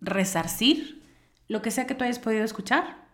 resarcir 0.00 1.02
lo 1.46 1.62
que 1.62 1.70
sea 1.70 1.86
que 1.86 1.94
tú 1.94 2.04
hayas 2.04 2.18
podido 2.18 2.44
escuchar 2.44 3.06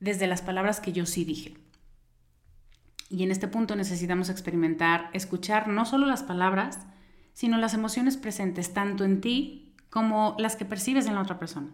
desde 0.00 0.26
las 0.26 0.42
palabras 0.42 0.80
que 0.80 0.92
yo 0.92 1.06
sí 1.06 1.24
dije. 1.24 1.61
Y 3.12 3.22
en 3.24 3.30
este 3.30 3.46
punto 3.46 3.76
necesitamos 3.76 4.30
experimentar, 4.30 5.10
escuchar 5.12 5.68
no 5.68 5.84
solo 5.84 6.06
las 6.06 6.22
palabras, 6.22 6.78
sino 7.34 7.58
las 7.58 7.74
emociones 7.74 8.16
presentes 8.16 8.72
tanto 8.72 9.04
en 9.04 9.20
ti 9.20 9.74
como 9.90 10.34
las 10.38 10.56
que 10.56 10.64
percibes 10.64 11.06
en 11.06 11.14
la 11.14 11.20
otra 11.20 11.38
persona. 11.38 11.68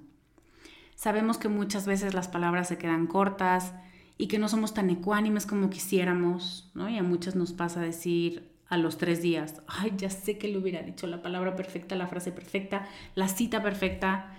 Sabemos 0.96 1.38
que 1.38 1.48
muchas 1.48 1.86
veces 1.86 2.12
las 2.12 2.26
palabras 2.26 2.66
se 2.66 2.76
quedan 2.76 3.06
cortas 3.06 3.72
y 4.16 4.26
que 4.26 4.40
no 4.40 4.48
somos 4.48 4.74
tan 4.74 4.90
ecuánimes 4.90 5.46
como 5.46 5.70
quisiéramos, 5.70 6.72
¿no? 6.74 6.88
Y 6.88 6.98
a 6.98 7.04
muchas 7.04 7.36
nos 7.36 7.52
pasa 7.52 7.80
decir 7.80 8.50
a 8.68 8.76
los 8.76 8.98
tres 8.98 9.22
días, 9.22 9.62
ay, 9.68 9.92
ya 9.96 10.10
sé 10.10 10.38
que 10.38 10.48
le 10.48 10.58
hubiera 10.58 10.82
dicho 10.82 11.06
la 11.06 11.22
palabra 11.22 11.54
perfecta, 11.54 11.94
la 11.94 12.08
frase 12.08 12.32
perfecta, 12.32 12.88
la 13.14 13.28
cita 13.28 13.62
perfecta. 13.62 14.34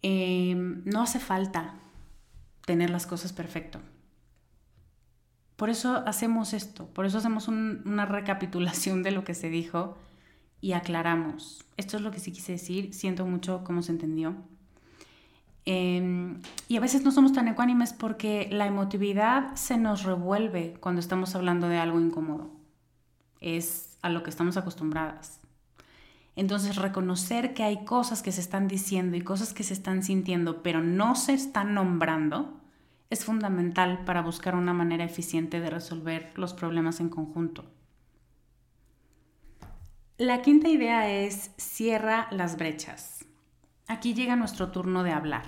Em, 0.00 0.82
no 0.86 1.02
hace 1.02 1.20
falta 1.20 1.74
tener 2.64 2.88
las 2.88 3.06
cosas 3.06 3.34
perfecto. 3.34 3.82
Por 5.56 5.70
eso 5.70 6.02
hacemos 6.06 6.52
esto, 6.52 6.86
por 6.88 7.06
eso 7.06 7.18
hacemos 7.18 7.48
una 7.48 8.04
recapitulación 8.04 9.02
de 9.02 9.10
lo 9.10 9.24
que 9.24 9.34
se 9.34 9.48
dijo 9.48 9.96
y 10.60 10.72
aclaramos. 10.72 11.64
Esto 11.76 11.96
es 11.96 12.02
lo 12.02 12.10
que 12.10 12.20
sí 12.20 12.32
quise 12.32 12.52
decir, 12.52 12.92
siento 12.92 13.26
mucho 13.26 13.64
cómo 13.64 13.82
se 13.82 13.92
entendió. 13.92 14.36
Em, 15.64 16.40
y 16.68 16.76
a 16.76 16.80
veces 16.80 17.02
no 17.02 17.10
somos 17.10 17.32
tan 17.32 17.48
ecuánimes 17.48 17.92
porque 17.92 18.48
la 18.52 18.66
emotividad 18.66 19.54
se 19.56 19.76
nos 19.76 20.04
revuelve 20.04 20.76
cuando 20.80 21.00
estamos 21.00 21.34
hablando 21.34 21.68
de 21.68 21.78
algo 21.78 22.00
incómodo. 22.00 22.50
Es 23.40 23.98
a 24.02 24.08
lo 24.08 24.22
que 24.22 24.30
estamos 24.30 24.56
acostumbradas. 24.56 25.40
Entonces, 26.36 26.76
reconocer 26.76 27.54
que 27.54 27.64
hay 27.64 27.84
cosas 27.84 28.22
que 28.22 28.30
se 28.30 28.42
están 28.42 28.68
diciendo 28.68 29.16
y 29.16 29.22
cosas 29.22 29.54
que 29.54 29.64
se 29.64 29.72
están 29.72 30.02
sintiendo, 30.02 30.62
pero 30.62 30.82
no 30.82 31.16
se 31.16 31.32
están 31.32 31.74
nombrando, 31.74 32.60
es 33.10 33.24
fundamental 33.24 34.04
para 34.04 34.22
buscar 34.22 34.54
una 34.54 34.72
manera 34.72 35.04
eficiente 35.04 35.60
de 35.60 35.70
resolver 35.70 36.32
los 36.36 36.54
problemas 36.54 37.00
en 37.00 37.08
conjunto. 37.08 37.64
La 40.18 40.40
quinta 40.42 40.68
idea 40.68 41.10
es 41.10 41.50
cierra 41.58 42.26
las 42.30 42.56
brechas. 42.56 43.26
Aquí 43.86 44.14
llega 44.14 44.34
nuestro 44.34 44.70
turno 44.70 45.02
de 45.02 45.12
hablar. 45.12 45.44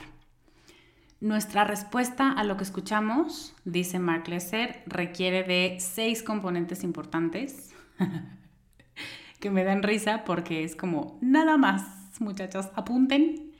Nuestra 1.20 1.64
respuesta 1.64 2.30
a 2.30 2.44
lo 2.44 2.56
que 2.56 2.62
escuchamos, 2.62 3.56
dice 3.64 3.98
Mark 3.98 4.28
Lesser, 4.28 4.84
requiere 4.86 5.42
de 5.42 5.78
seis 5.80 6.22
componentes 6.22 6.84
importantes 6.84 7.74
que 9.40 9.50
me 9.50 9.64
dan 9.64 9.82
risa 9.82 10.22
porque 10.24 10.62
es 10.62 10.76
como 10.76 11.18
nada 11.20 11.56
más, 11.56 12.20
muchachos, 12.20 12.68
apunten, 12.76 13.52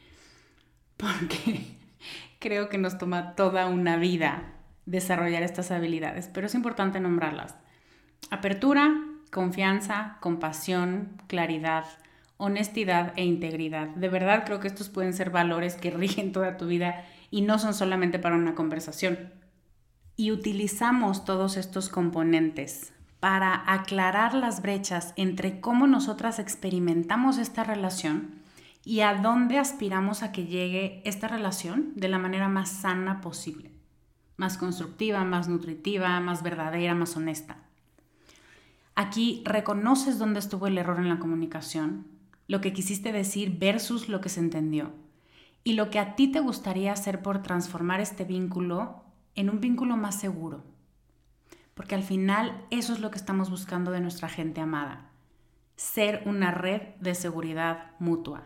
porque 0.97 1.79
creo 2.39 2.69
que 2.69 2.79
nos 2.79 2.99
toma 2.99 3.35
toda 3.35 3.67
una 3.67 3.97
vida 3.97 4.55
desarrollar 4.87 5.43
estas 5.43 5.71
habilidades, 5.71 6.29
pero 6.33 6.47
es 6.47 6.55
importante 6.55 7.01
nombrarlas. 7.01 7.55
Apertura, 8.31 9.05
confianza, 9.31 10.17
compasión, 10.21 11.21
claridad, 11.27 11.85
honestidad 12.37 13.13
e 13.17 13.25
integridad. 13.25 13.89
De 13.89 14.09
verdad 14.09 14.45
creo 14.47 14.61
que 14.61 14.69
estos 14.69 14.89
pueden 14.89 15.13
ser 15.13 15.31
valores 15.31 15.75
que 15.75 15.91
rigen 15.91 16.33
toda 16.33 16.57
tu 16.57 16.67
vida 16.67 17.05
y 17.31 17.43
no 17.43 17.59
son 17.59 17.75
solamente 17.75 18.19
para 18.19 18.37
una 18.37 18.55
conversación. 18.55 19.33
Y 20.17 20.33
utilizamos 20.33 21.25
todos 21.25 21.57
estos 21.57 21.89
componentes 21.89 22.93
para 23.21 23.73
aclarar 23.73 24.35
las 24.35 24.63
brechas 24.63 25.13
entre 25.17 25.61
cómo 25.61 25.87
nosotras 25.87 26.39
experimentamos 26.39 27.39
esta 27.39 27.65
relación 27.65 28.38
y 28.89 29.03
a 29.03 29.13
dónde 29.13 29.59
aspiramos 29.59 30.23
a 30.23 30.33
que 30.33 30.47
llegue 30.47 31.03
esta 31.05 31.29
relación 31.29 31.93
de 31.95 32.09
la 32.09 32.19
manera 32.19 32.49
más 32.49 32.71
sana 32.71 33.21
posible, 33.21 33.71
más 34.39 34.57
constructiva, 34.57 35.25
más 35.25 35.47
nutritiva, 35.47 36.19
más 36.21 36.43
verdadera, 36.43 36.95
más 36.95 37.15
honesta. 37.15 37.59
Aquí 38.95 39.43
reconoces 39.45 40.19
dónde 40.19 40.39
estuvo 40.39 40.69
el 40.69 40.79
error 40.79 41.01
en 41.01 41.11
la 41.11 41.19
comunicación, 41.19 42.07
lo 42.47 42.63
que 42.63 42.73
quisiste 42.73 43.13
decir 43.13 43.59
versus 43.59 44.09
lo 44.09 44.23
que 44.23 44.31
se 44.31 44.41
entendió 44.41 44.95
y 45.65 45.75
lo 45.75 45.91
que 45.91 45.99
a 45.99 46.17
ti 46.17 46.29
te 46.29 46.41
gustaría 46.41 46.91
hacer 46.91 47.21
por 47.21 47.43
transformar 47.43 48.01
este 48.01 48.25
vínculo 48.25 49.05
en 49.35 49.51
un 49.51 49.61
vínculo 49.61 49.99
más 49.99 50.19
seguro. 50.19 50.65
Porque 51.75 51.95
al 51.95 52.05
final 52.05 52.65
eso 52.71 52.95
es 52.95 53.01
lo 53.01 53.11
que 53.11 53.19
estamos 53.19 53.51
buscando 53.51 53.91
de 53.91 54.01
nuestra 54.01 54.31
gente 54.31 54.63
amada, 54.63 55.11
ser 55.77 56.23
una 56.25 56.53
red 56.53 56.95
de 57.01 57.15
seguridad 57.15 57.91
mutua 57.99 58.45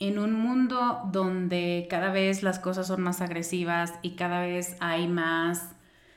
en 0.00 0.18
un 0.18 0.32
mundo 0.32 1.02
donde 1.12 1.86
cada 1.90 2.10
vez 2.10 2.42
las 2.42 2.58
cosas 2.58 2.86
son 2.86 3.02
más 3.02 3.20
agresivas 3.20 3.94
y 4.02 4.12
cada 4.16 4.40
vez 4.40 4.76
hay 4.80 5.06
más 5.06 5.76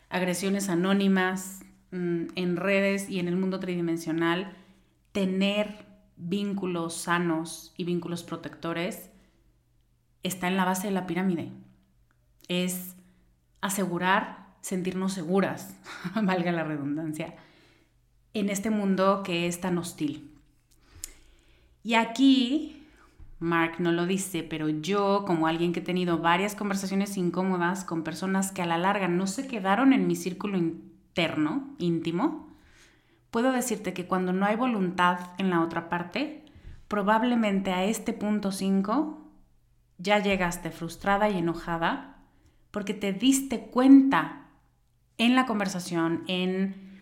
agresiones 0.10 0.70
anónimas 0.70 1.60
mm, 1.92 2.28
en 2.36 2.56
redes 2.56 3.10
y 3.10 3.20
en 3.20 3.28
el 3.28 3.36
mundo 3.36 3.60
tridimensional, 3.60 4.56
tener 5.12 5.86
vínculos 6.16 6.96
sanos 6.96 7.74
y 7.76 7.84
vínculos 7.84 8.24
protectores 8.24 9.10
está 10.24 10.48
en 10.48 10.56
la 10.56 10.66
base 10.66 10.88
de 10.88 10.94
la 10.94 11.06
pirámide. 11.06 11.52
Es 12.48 12.96
asegurar 13.60 14.56
sentirnos 14.62 15.12
seguras, 15.14 15.78
valga 16.24 16.54
la 16.54 16.64
redundancia, 16.64 17.36
en 18.34 18.50
este 18.50 18.70
mundo 18.70 19.24
que 19.24 19.48
es 19.48 19.60
tan 19.60 19.78
hostil. 19.78 20.32
Y 21.84 21.96
aquí, 21.96 22.83
Mark 23.44 23.76
no 23.80 23.92
lo 23.92 24.06
dice, 24.06 24.42
pero 24.42 24.70
yo, 24.70 25.26
como 25.28 25.48
alguien 25.48 25.74
que 25.74 25.82
he 25.82 25.84
tenido 25.84 26.18
varias 26.18 26.56
conversaciones 26.56 27.18
incómodas 27.18 27.84
con 27.84 28.04
personas 28.04 28.54
que 28.54 28.62
a 28.62 28.66
la 28.66 28.78
larga 28.78 29.10
no 29.10 29.28
se 29.28 29.48
quedaron 29.48 29.92
en 29.92 30.08
mi 30.08 30.16
círculo 30.16 30.58
interno, 30.58 31.76
íntimo, 31.78 32.56
puedo 33.32 33.52
decirte 33.52 33.94
que 33.94 34.08
cuando 34.08 34.32
no 34.32 34.46
hay 34.46 34.56
voluntad 34.56 35.20
en 35.40 35.50
la 35.50 35.60
otra 35.60 35.90
parte, 35.90 36.46
probablemente 36.88 37.74
a 37.74 37.84
este 37.84 38.14
punto 38.14 38.54
5 38.54 39.30
ya 39.98 40.20
llegaste 40.20 40.72
frustrada 40.72 41.30
y 41.30 41.38
enojada 41.38 42.24
porque 42.72 42.94
te 42.94 43.12
diste 43.12 43.66
cuenta 43.66 44.48
en 45.18 45.36
la 45.36 45.46
conversación, 45.46 46.24
en 46.28 47.02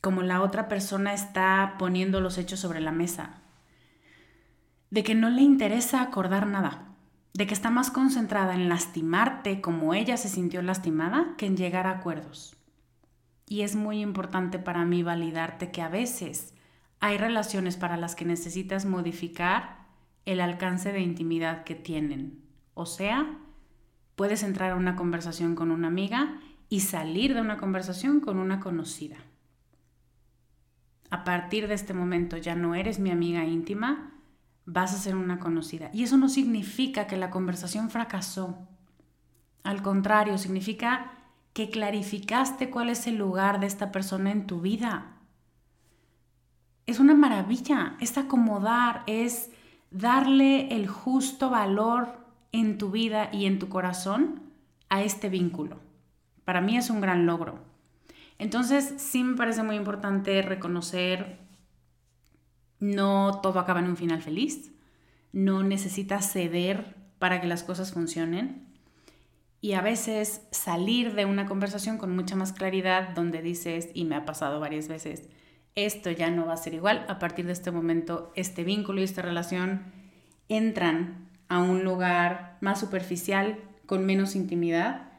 cómo 0.00 0.22
la 0.22 0.42
otra 0.42 0.66
persona 0.66 1.14
está 1.14 1.76
poniendo 1.78 2.20
los 2.20 2.36
hechos 2.36 2.58
sobre 2.58 2.80
la 2.80 2.90
mesa, 2.90 3.42
de 4.90 5.02
que 5.02 5.14
no 5.14 5.30
le 5.30 5.42
interesa 5.42 6.02
acordar 6.02 6.46
nada, 6.46 6.94
de 7.34 7.46
que 7.46 7.54
está 7.54 7.70
más 7.70 7.90
concentrada 7.90 8.54
en 8.54 8.68
lastimarte 8.68 9.60
como 9.60 9.94
ella 9.94 10.16
se 10.16 10.28
sintió 10.28 10.62
lastimada 10.62 11.34
que 11.36 11.46
en 11.46 11.56
llegar 11.56 11.86
a 11.86 11.98
acuerdos. 11.98 12.56
Y 13.48 13.62
es 13.62 13.76
muy 13.76 14.00
importante 14.00 14.58
para 14.58 14.84
mí 14.84 15.02
validarte 15.02 15.70
que 15.70 15.82
a 15.82 15.88
veces 15.88 16.54
hay 17.00 17.18
relaciones 17.18 17.76
para 17.76 17.96
las 17.96 18.14
que 18.14 18.24
necesitas 18.24 18.86
modificar 18.86 19.86
el 20.24 20.40
alcance 20.40 20.92
de 20.92 21.00
intimidad 21.00 21.64
que 21.64 21.74
tienen. 21.74 22.42
O 22.74 22.86
sea, 22.86 23.38
puedes 24.16 24.42
entrar 24.42 24.72
a 24.72 24.76
una 24.76 24.96
conversación 24.96 25.54
con 25.54 25.70
una 25.70 25.88
amiga 25.88 26.40
y 26.68 26.80
salir 26.80 27.34
de 27.34 27.40
una 27.40 27.58
conversación 27.58 28.20
con 28.20 28.38
una 28.38 28.60
conocida. 28.60 29.18
A 31.10 31.22
partir 31.22 31.68
de 31.68 31.74
este 31.74 31.94
momento 31.94 32.36
ya 32.36 32.56
no 32.56 32.74
eres 32.74 32.98
mi 32.98 33.10
amiga 33.10 33.44
íntima, 33.44 34.15
vas 34.66 34.92
a 34.92 34.98
ser 34.98 35.16
una 35.16 35.38
conocida. 35.38 35.90
Y 35.92 36.02
eso 36.02 36.16
no 36.16 36.28
significa 36.28 37.06
que 37.06 37.16
la 37.16 37.30
conversación 37.30 37.88
fracasó. 37.88 38.58
Al 39.62 39.82
contrario, 39.82 40.36
significa 40.36 41.12
que 41.52 41.70
clarificaste 41.70 42.68
cuál 42.68 42.90
es 42.90 43.06
el 43.06 43.16
lugar 43.16 43.60
de 43.60 43.66
esta 43.66 43.90
persona 43.90 44.30
en 44.30 44.46
tu 44.46 44.60
vida. 44.60 45.16
Es 46.84 47.00
una 47.00 47.14
maravilla, 47.14 47.96
es 48.00 48.18
acomodar, 48.18 49.02
es 49.06 49.50
darle 49.90 50.74
el 50.76 50.86
justo 50.86 51.48
valor 51.48 52.26
en 52.52 52.78
tu 52.78 52.90
vida 52.90 53.30
y 53.32 53.46
en 53.46 53.58
tu 53.58 53.68
corazón 53.68 54.42
a 54.88 55.02
este 55.02 55.28
vínculo. 55.28 55.78
Para 56.44 56.60
mí 56.60 56.76
es 56.76 56.90
un 56.90 57.00
gran 57.00 57.26
logro. 57.26 57.58
Entonces, 58.38 58.94
sí 58.98 59.24
me 59.24 59.36
parece 59.36 59.62
muy 59.62 59.76
importante 59.76 60.42
reconocer, 60.42 61.45
no 62.80 63.40
todo 63.42 63.58
acaba 63.58 63.80
en 63.80 63.86
un 63.86 63.96
final 63.96 64.22
feliz, 64.22 64.72
no 65.32 65.62
necesitas 65.62 66.32
ceder 66.32 66.96
para 67.18 67.40
que 67.40 67.46
las 67.46 67.62
cosas 67.62 67.92
funcionen 67.92 68.66
y 69.60 69.72
a 69.72 69.80
veces 69.80 70.42
salir 70.50 71.14
de 71.14 71.24
una 71.24 71.46
conversación 71.46 71.98
con 71.98 72.14
mucha 72.14 72.36
más 72.36 72.52
claridad 72.52 73.10
donde 73.10 73.42
dices, 73.42 73.88
y 73.94 74.04
me 74.04 74.14
ha 74.14 74.24
pasado 74.24 74.60
varias 74.60 74.88
veces, 74.88 75.28
esto 75.74 76.10
ya 76.10 76.30
no 76.30 76.46
va 76.46 76.54
a 76.54 76.58
ser 76.58 76.74
igual, 76.74 77.04
a 77.08 77.18
partir 77.18 77.46
de 77.46 77.52
este 77.52 77.70
momento 77.70 78.32
este 78.36 78.64
vínculo 78.64 79.00
y 79.00 79.04
esta 79.04 79.22
relación 79.22 79.84
entran 80.48 81.28
a 81.48 81.58
un 81.58 81.84
lugar 81.84 82.58
más 82.60 82.80
superficial, 82.80 83.58
con 83.86 84.04
menos 84.04 84.36
intimidad, 84.36 85.12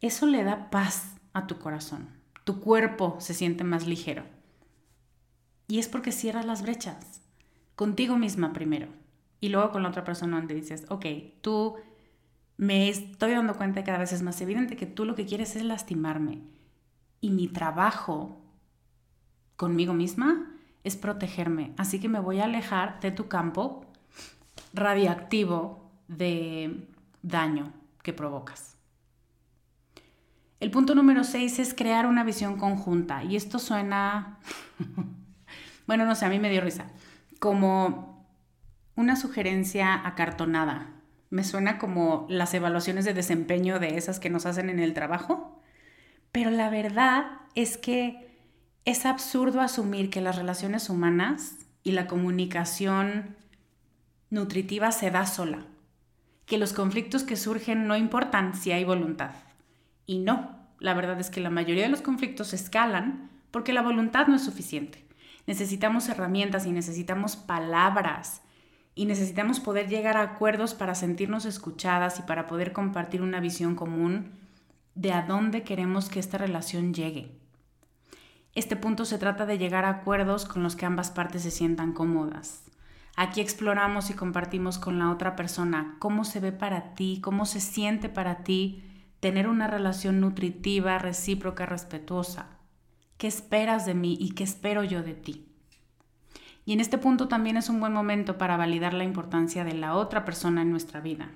eso 0.00 0.26
le 0.26 0.44
da 0.44 0.70
paz 0.70 1.14
a 1.32 1.46
tu 1.46 1.58
corazón. 1.58 2.08
Tu 2.44 2.60
cuerpo 2.60 3.16
se 3.20 3.34
siente 3.34 3.64
más 3.64 3.86
ligero. 3.86 4.24
Y 5.66 5.78
es 5.78 5.88
porque 5.88 6.12
cierras 6.12 6.44
las 6.44 6.62
brechas, 6.62 7.22
contigo 7.74 8.16
misma 8.16 8.52
primero, 8.52 8.88
y 9.40 9.48
luego 9.48 9.70
con 9.72 9.82
la 9.82 9.88
otra 9.88 10.04
persona 10.04 10.36
donde 10.36 10.54
dices, 10.54 10.86
ok, 10.88 11.06
tú 11.40 11.76
me 12.56 12.88
estoy 12.88 13.32
dando 13.32 13.56
cuenta 13.56 13.84
cada 13.84 13.98
vez 13.98 14.12
es 14.12 14.22
más 14.22 14.40
evidente 14.40 14.76
que 14.76 14.86
tú 14.86 15.04
lo 15.04 15.14
que 15.14 15.26
quieres 15.26 15.56
es 15.56 15.64
lastimarme. 15.64 16.42
Y 17.20 17.30
mi 17.30 17.48
trabajo 17.48 18.40
conmigo 19.56 19.92
misma 19.94 20.50
es 20.84 20.96
protegerme. 20.96 21.72
Así 21.76 21.98
que 21.98 22.08
me 22.08 22.20
voy 22.20 22.40
a 22.40 22.44
alejar 22.44 23.00
de 23.00 23.10
tu 23.10 23.28
campo 23.28 23.86
radiactivo 24.72 25.90
de 26.08 26.88
daño 27.22 27.72
que 28.02 28.12
provocas. 28.12 28.76
El 30.60 30.70
punto 30.70 30.94
número 30.94 31.24
6 31.24 31.58
es 31.58 31.74
crear 31.74 32.06
una 32.06 32.24
visión 32.24 32.56
conjunta. 32.56 33.24
Y 33.24 33.36
esto 33.36 33.58
suena, 33.58 34.38
bueno, 35.86 36.04
no 36.06 36.14
sé, 36.14 36.26
a 36.26 36.30
mí 36.30 36.38
me 36.38 36.50
dio 36.50 36.60
risa, 36.60 36.86
como 37.38 38.26
una 38.96 39.16
sugerencia 39.16 40.06
acartonada 40.06 40.94
me 41.34 41.42
suena 41.42 41.78
como 41.78 42.26
las 42.30 42.54
evaluaciones 42.54 43.04
de 43.04 43.12
desempeño 43.12 43.80
de 43.80 43.96
esas 43.96 44.20
que 44.20 44.30
nos 44.30 44.46
hacen 44.46 44.70
en 44.70 44.78
el 44.78 44.94
trabajo. 44.94 45.60
Pero 46.30 46.50
la 46.50 46.70
verdad 46.70 47.24
es 47.56 47.76
que 47.76 48.38
es 48.84 49.04
absurdo 49.04 49.60
asumir 49.60 50.10
que 50.10 50.20
las 50.20 50.36
relaciones 50.36 50.88
humanas 50.88 51.56
y 51.82 51.90
la 51.90 52.06
comunicación 52.06 53.34
nutritiva 54.30 54.92
se 54.92 55.10
da 55.10 55.26
sola. 55.26 55.66
Que 56.46 56.56
los 56.56 56.72
conflictos 56.72 57.24
que 57.24 57.34
surgen 57.34 57.88
no 57.88 57.96
importan 57.96 58.54
si 58.54 58.70
hay 58.70 58.84
voluntad. 58.84 59.32
Y 60.06 60.18
no, 60.18 60.56
la 60.78 60.94
verdad 60.94 61.18
es 61.18 61.30
que 61.30 61.40
la 61.40 61.50
mayoría 61.50 61.82
de 61.82 61.88
los 61.88 62.00
conflictos 62.00 62.52
escalan 62.52 63.28
porque 63.50 63.72
la 63.72 63.82
voluntad 63.82 64.28
no 64.28 64.36
es 64.36 64.44
suficiente. 64.44 65.03
Necesitamos 65.46 66.08
herramientas 66.08 66.66
y 66.66 66.72
necesitamos 66.72 67.36
palabras 67.36 68.42
y 68.94 69.06
necesitamos 69.06 69.60
poder 69.60 69.88
llegar 69.88 70.16
a 70.16 70.22
acuerdos 70.22 70.74
para 70.74 70.94
sentirnos 70.94 71.44
escuchadas 71.44 72.18
y 72.18 72.22
para 72.22 72.46
poder 72.46 72.72
compartir 72.72 73.22
una 73.22 73.40
visión 73.40 73.74
común 73.74 74.32
de 74.94 75.12
a 75.12 75.22
dónde 75.22 75.62
queremos 75.62 76.08
que 76.08 76.20
esta 76.20 76.38
relación 76.38 76.94
llegue. 76.94 77.32
Este 78.54 78.76
punto 78.76 79.04
se 79.04 79.18
trata 79.18 79.46
de 79.46 79.58
llegar 79.58 79.84
a 79.84 79.90
acuerdos 79.90 80.44
con 80.44 80.62
los 80.62 80.76
que 80.76 80.86
ambas 80.86 81.10
partes 81.10 81.42
se 81.42 81.50
sientan 81.50 81.92
cómodas. 81.92 82.62
Aquí 83.16 83.40
exploramos 83.40 84.10
y 84.10 84.14
compartimos 84.14 84.78
con 84.78 84.98
la 84.98 85.10
otra 85.10 85.34
persona 85.34 85.96
cómo 85.98 86.24
se 86.24 86.40
ve 86.40 86.52
para 86.52 86.94
ti, 86.94 87.20
cómo 87.22 87.46
se 87.46 87.60
siente 87.60 88.08
para 88.08 88.44
ti 88.44 88.84
tener 89.20 89.48
una 89.48 89.66
relación 89.66 90.20
nutritiva, 90.20 90.98
recíproca, 90.98 91.66
respetuosa. 91.66 92.46
¿Qué 93.16 93.26
esperas 93.26 93.86
de 93.86 93.94
mí 93.94 94.16
y 94.20 94.30
qué 94.30 94.44
espero 94.44 94.84
yo 94.84 95.02
de 95.02 95.14
ti? 95.14 95.46
Y 96.66 96.72
en 96.72 96.80
este 96.80 96.98
punto 96.98 97.28
también 97.28 97.56
es 97.56 97.68
un 97.68 97.80
buen 97.80 97.92
momento 97.92 98.38
para 98.38 98.56
validar 98.56 98.94
la 98.94 99.04
importancia 99.04 99.64
de 99.64 99.74
la 99.74 99.94
otra 99.94 100.24
persona 100.24 100.62
en 100.62 100.70
nuestra 100.70 101.00
vida, 101.00 101.30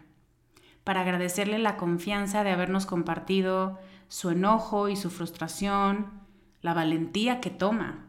para 0.84 1.02
agradecerle 1.02 1.58
la 1.58 1.76
confianza 1.76 2.44
de 2.44 2.50
habernos 2.50 2.86
compartido 2.86 3.78
su 4.08 4.30
enojo 4.30 4.88
y 4.88 4.96
su 4.96 5.10
frustración, 5.10 6.10
la 6.62 6.74
valentía 6.74 7.40
que 7.40 7.50
toma. 7.50 8.06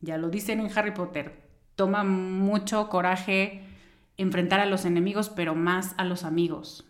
Ya 0.00 0.18
lo 0.18 0.28
dicen 0.28 0.60
en 0.60 0.70
Harry 0.78 0.92
Potter, 0.92 1.48
toma 1.74 2.04
mucho 2.04 2.88
coraje 2.88 3.64
enfrentar 4.16 4.60
a 4.60 4.66
los 4.66 4.84
enemigos, 4.84 5.30
pero 5.30 5.54
más 5.54 5.94
a 5.96 6.04
los 6.04 6.24
amigos, 6.24 6.84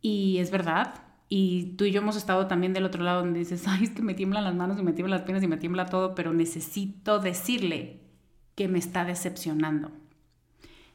Y 0.00 0.38
es 0.38 0.50
verdad, 0.50 1.03
y 1.36 1.74
tú 1.76 1.84
y 1.84 1.90
yo 1.90 2.00
hemos 2.00 2.14
estado 2.14 2.46
también 2.46 2.72
del 2.72 2.84
otro 2.84 3.02
lado 3.02 3.22
donde 3.22 3.40
dices, 3.40 3.64
ay, 3.66 3.82
es 3.82 3.90
que 3.90 4.02
me 4.02 4.14
tiemblan 4.14 4.44
las 4.44 4.54
manos 4.54 4.78
y 4.78 4.84
me 4.84 4.92
tiemblan 4.92 5.18
las 5.18 5.26
piernas 5.26 5.42
y 5.42 5.48
me 5.48 5.56
tiembla 5.56 5.86
todo, 5.86 6.14
pero 6.14 6.32
necesito 6.32 7.18
decirle, 7.18 8.02
que 8.54 8.68
me 8.68 8.78
está 8.78 9.04
decepcionando. 9.04 9.90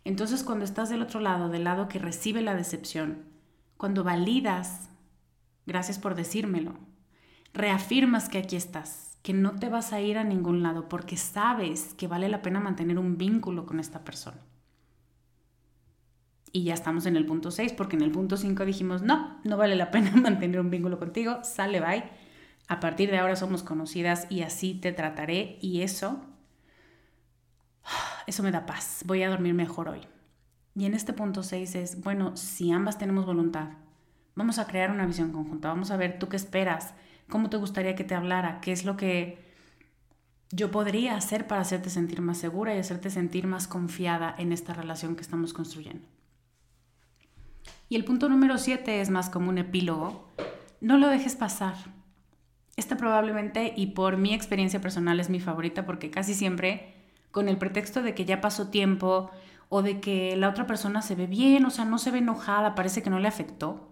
Entonces 0.05 0.43
cuando 0.43 0.63
estás 0.63 0.89
del 0.89 1.01
otro 1.01 1.19
lado, 1.19 1.49
del 1.49 1.65
lado 1.65 1.89
que 1.89 1.99
recibe 1.99 2.41
la 2.41 2.55
decepción, 2.55 3.25
cuando 3.75 4.05
validas, 4.05 4.89
gracias 5.65 5.99
por 5.99 6.15
decírmelo, 6.15 6.77
reafirmas 7.53 8.29
que 8.29 8.37
aquí 8.37 8.55
estás, 8.55 9.17
que 9.21 9.33
no 9.33 9.59
te 9.59 9.67
vas 9.67 9.91
a 9.91 9.99
ir 9.99 10.17
a 10.17 10.23
ningún 10.23 10.63
lado 10.63 10.87
porque 10.87 11.17
sabes 11.17 11.93
que 11.95 12.07
vale 12.07 12.29
la 12.29 12.41
pena 12.41 12.61
mantener 12.61 12.97
un 12.97 13.17
vínculo 13.17 13.65
con 13.65 13.81
esta 13.81 14.05
persona. 14.05 14.39
Y 16.51 16.63
ya 16.63 16.73
estamos 16.73 17.05
en 17.05 17.15
el 17.15 17.25
punto 17.25 17.51
6 17.51 17.73
porque 17.73 17.95
en 17.95 18.01
el 18.01 18.11
punto 18.11 18.37
5 18.37 18.65
dijimos, 18.65 19.01
no, 19.01 19.39
no 19.43 19.57
vale 19.57 19.75
la 19.75 19.91
pena 19.91 20.11
mantener 20.15 20.59
un 20.59 20.69
vínculo 20.69 20.99
contigo, 20.99 21.39
sale, 21.43 21.79
bye. 21.79 22.03
A 22.67 22.79
partir 22.79 23.09
de 23.09 23.17
ahora 23.17 23.35
somos 23.35 23.63
conocidas 23.63 24.27
y 24.29 24.41
así 24.41 24.75
te 24.75 24.91
trataré 24.91 25.57
y 25.61 25.81
eso 25.81 26.21
eso 28.27 28.43
me 28.43 28.51
da 28.51 28.65
paz, 28.65 29.03
voy 29.05 29.23
a 29.23 29.29
dormir 29.29 29.53
mejor 29.53 29.89
hoy. 29.89 30.01
Y 30.75 30.85
en 30.85 30.93
este 30.93 31.13
punto 31.13 31.43
6 31.43 31.75
es, 31.75 32.01
bueno, 32.01 32.37
si 32.37 32.71
ambas 32.71 32.97
tenemos 32.97 33.25
voluntad, 33.25 33.69
vamos 34.35 34.59
a 34.59 34.67
crear 34.67 34.91
una 34.91 35.05
visión 35.05 35.31
conjunta, 35.31 35.67
vamos 35.67 35.91
a 35.91 35.97
ver 35.97 36.19
tú 36.19 36.29
qué 36.29 36.37
esperas, 36.37 36.93
cómo 37.27 37.49
te 37.49 37.57
gustaría 37.57 37.95
que 37.95 38.03
te 38.03 38.15
hablara, 38.15 38.61
qué 38.61 38.71
es 38.71 38.85
lo 38.85 38.95
que 38.95 39.49
yo 40.51 40.71
podría 40.71 41.15
hacer 41.15 41.47
para 41.47 41.61
hacerte 41.61 41.89
sentir 41.89 42.21
más 42.21 42.37
segura 42.37 42.73
y 42.73 42.79
hacerte 42.79 43.09
sentir 43.09 43.45
más 43.45 43.67
confiada 43.67 44.33
en 44.37 44.51
esta 44.51 44.73
relación 44.73 45.15
que 45.15 45.21
estamos 45.21 45.53
construyendo. 45.53 46.07
Y 47.89 47.95
el 47.95 48.05
punto 48.05 48.29
número 48.29 48.57
siete 48.57 49.01
es 49.01 49.09
más 49.09 49.29
como 49.29 49.49
un 49.49 49.57
epílogo. 49.57 50.29
No 50.79 50.97
lo 50.97 51.07
dejes 51.07 51.35
pasar. 51.35 51.75
Esta 52.77 52.95
probablemente, 52.95 53.73
y 53.75 53.87
por 53.87 54.17
mi 54.17 54.33
experiencia 54.33 54.79
personal, 54.79 55.19
es 55.19 55.29
mi 55.29 55.39
favorita 55.39 55.85
porque 55.85 56.11
casi 56.11 56.33
siempre, 56.33 56.93
con 57.31 57.49
el 57.49 57.57
pretexto 57.57 58.01
de 58.01 58.15
que 58.15 58.25
ya 58.25 58.39
pasó 58.39 58.69
tiempo 58.69 59.31
o 59.67 59.81
de 59.81 59.99
que 59.99 60.35
la 60.37 60.49
otra 60.49 60.65
persona 60.65 61.01
se 61.01 61.15
ve 61.15 61.27
bien, 61.27 61.65
o 61.65 61.71
sea, 61.71 61.83
no 61.83 61.97
se 61.97 62.11
ve 62.11 62.19
enojada, 62.19 62.75
parece 62.75 63.03
que 63.03 63.09
no 63.09 63.19
le 63.19 63.27
afectó, 63.27 63.89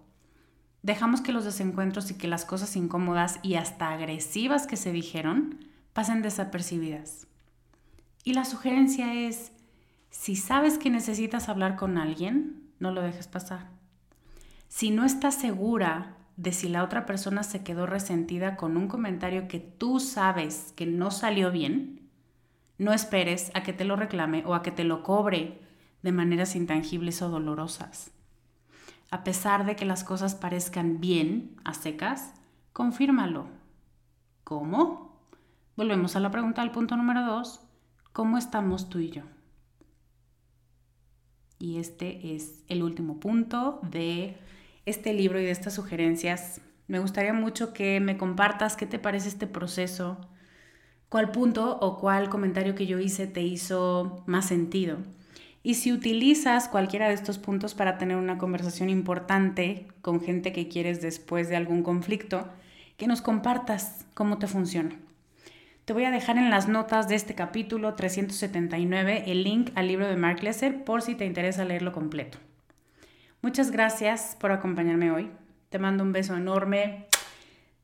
dejamos 0.82 1.22
que 1.22 1.34
los 1.34 1.44
desencuentros 1.44 2.10
y 2.12 2.16
que 2.16 2.28
las 2.28 2.46
cosas 2.46 2.76
incómodas 2.76 3.40
y 3.44 3.56
hasta 3.56 3.92
agresivas 3.92 4.68
que 4.68 4.78
se 4.78 4.92
dijeron 4.92 5.60
pasen 5.94 6.22
desapercibidas. 6.22 7.28
Y 8.24 8.34
la 8.34 8.46
sugerencia 8.46 9.14
es, 9.14 9.52
si 10.10 10.36
sabes 10.36 10.78
que 10.78 10.90
necesitas 10.90 11.50
hablar 11.50 11.76
con 11.76 11.98
alguien, 11.98 12.72
no 12.80 12.92
lo 12.92 13.02
dejes 13.02 13.28
pasar. 13.28 13.77
Si 14.68 14.92
no 14.92 15.06
estás 15.06 15.36
segura 15.36 16.18
de 16.36 16.52
si 16.52 16.70
la 16.70 16.84
otra 16.84 17.06
persona 17.06 17.44
se 17.44 17.64
quedó 17.64 17.86
resentida 17.86 18.58
con 18.58 18.78
un 18.78 18.88
comentario 18.88 19.48
que 19.48 19.60
tú 19.60 20.00
sabes 20.00 20.74
que 20.76 20.86
no 20.86 21.10
salió 21.10 21.52
bien, 21.52 22.10
no 22.78 22.94
esperes 22.94 23.52
a 23.56 23.64
que 23.64 23.74
te 23.74 23.86
lo 23.86 23.96
reclame 23.96 24.44
o 24.46 24.54
a 24.54 24.62
que 24.62 24.72
te 24.72 24.84
lo 24.84 25.02
cobre 25.02 25.60
de 26.04 26.12
maneras 26.12 26.56
intangibles 26.56 27.22
o 27.22 27.30
dolorosas. 27.30 28.12
A 29.10 29.24
pesar 29.24 29.66
de 29.66 29.76
que 29.76 29.86
las 29.86 30.04
cosas 30.04 30.36
parezcan 30.36 31.00
bien 31.00 31.56
a 31.64 31.74
secas, 31.74 32.34
confírmalo. 32.74 33.48
¿Cómo? 34.44 35.18
Volvemos 35.76 36.16
a 36.16 36.20
la 36.20 36.30
pregunta 36.30 36.62
del 36.62 36.72
punto 36.72 36.96
número 36.98 37.26
dos. 37.26 37.62
¿Cómo 38.14 38.38
estamos 38.38 38.90
tú 38.90 39.00
y 39.00 39.10
yo? 39.10 39.24
Y 41.60 41.78
este 41.78 42.36
es 42.36 42.64
el 42.68 42.84
último 42.84 43.20
punto 43.20 43.80
de 43.82 44.38
este 44.88 45.14
libro 45.14 45.40
y 45.40 45.44
de 45.44 45.52
estas 45.52 45.74
sugerencias. 45.74 46.62
Me 46.88 47.00
gustaría 47.00 47.34
mucho 47.34 47.74
que 47.74 48.00
me 48.00 48.18
compartas 48.18 48.78
qué 48.78 48.86
te 48.86 49.00
parece 49.00 49.28
este 49.28 49.46
proceso, 49.46 50.18
cuál 51.10 51.32
punto 51.32 51.78
o 51.82 52.00
cuál 52.00 52.30
comentario 52.30 52.74
que 52.74 52.88
yo 52.88 52.98
hice 52.98 53.28
te 53.28 53.42
hizo 53.42 54.24
más 54.26 54.48
sentido. 54.48 54.98
Y 55.62 55.74
si 55.74 55.92
utilizas 55.92 56.70
cualquiera 56.70 57.10
de 57.10 57.16
estos 57.16 57.38
puntos 57.38 57.76
para 57.76 57.98
tener 57.98 58.16
una 58.16 58.38
conversación 58.38 58.90
importante 58.90 59.88
con 60.02 60.22
gente 60.22 60.54
que 60.54 60.70
quieres 60.70 61.02
después 61.02 61.50
de 61.50 61.58
algún 61.58 61.84
conflicto, 61.84 62.48
que 62.96 63.08
nos 63.08 63.22
compartas 63.22 64.06
cómo 64.14 64.38
te 64.38 64.48
funciona. 64.48 64.96
Te 65.84 65.92
voy 65.92 66.06
a 66.06 66.12
dejar 66.12 66.38
en 66.38 66.50
las 66.50 66.70
notas 66.70 67.10
de 67.10 67.16
este 67.16 67.36
capítulo 67.36 67.96
379 67.96 69.26
el 69.28 69.44
link 69.44 69.72
al 69.76 69.90
libro 69.90 70.08
de 70.08 70.16
Mark 70.16 70.42
Lesser 70.44 70.86
por 70.86 71.02
si 71.02 71.16
te 71.16 71.26
interesa 71.26 71.66
leerlo 71.66 71.92
completo. 71.92 72.38
Muchas 73.42 73.72
gracias 73.72 74.36
por 74.40 74.52
acompañarme 74.52 75.12
hoy. 75.12 75.32
Te 75.70 75.80
mando 75.80 76.04
un 76.04 76.12
beso 76.12 76.36
enorme. 76.36 77.08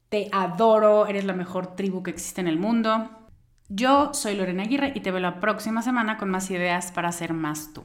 Te 0.10 0.30
adoro. 0.32 1.08
Eres 1.08 1.26
la 1.26 1.34
mejor 1.34 1.76
tribu 1.76 2.04
que 2.04 2.12
existe 2.12 2.42
en 2.42 2.48
el 2.48 2.58
mundo. 2.58 3.10
Yo 3.70 4.14
soy 4.14 4.36
Lorena 4.36 4.64
Aguirre 4.64 4.92
y 4.96 5.02
te 5.02 5.12
veo 5.12 5.20
la 5.20 5.40
próxima 5.40 5.82
semana 5.82 6.18
con 6.18 6.30
más 6.30 6.50
ideas 6.52 6.92
para 6.92 7.12
ser 7.12 7.34
más 7.34 7.74
tú. 7.74 7.84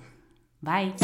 Bye. 0.61 0.95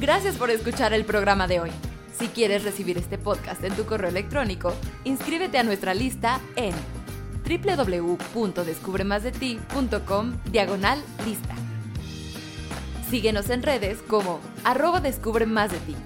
Gracias 0.00 0.36
por 0.36 0.50
escuchar 0.50 0.92
el 0.92 1.04
programa 1.04 1.48
de 1.48 1.60
hoy. 1.60 1.70
Si 2.12 2.28
quieres 2.28 2.62
recibir 2.64 2.98
este 2.98 3.18
podcast 3.18 3.64
en 3.64 3.74
tu 3.74 3.86
correo 3.86 4.10
electrónico, 4.10 4.74
inscríbete 5.04 5.58
a 5.58 5.62
nuestra 5.62 5.94
lista 5.94 6.40
en 6.56 6.74
www.descubremasdeti.com 7.48 10.32
diagonal 10.50 11.02
lista. 11.24 11.54
Síguenos 13.10 13.48
en 13.48 13.62
redes 13.62 13.98
como 14.06 14.38
arroba 14.64 15.00
descubre 15.00 15.46
más 15.46 15.70
de 15.70 15.78
ti. 15.78 15.96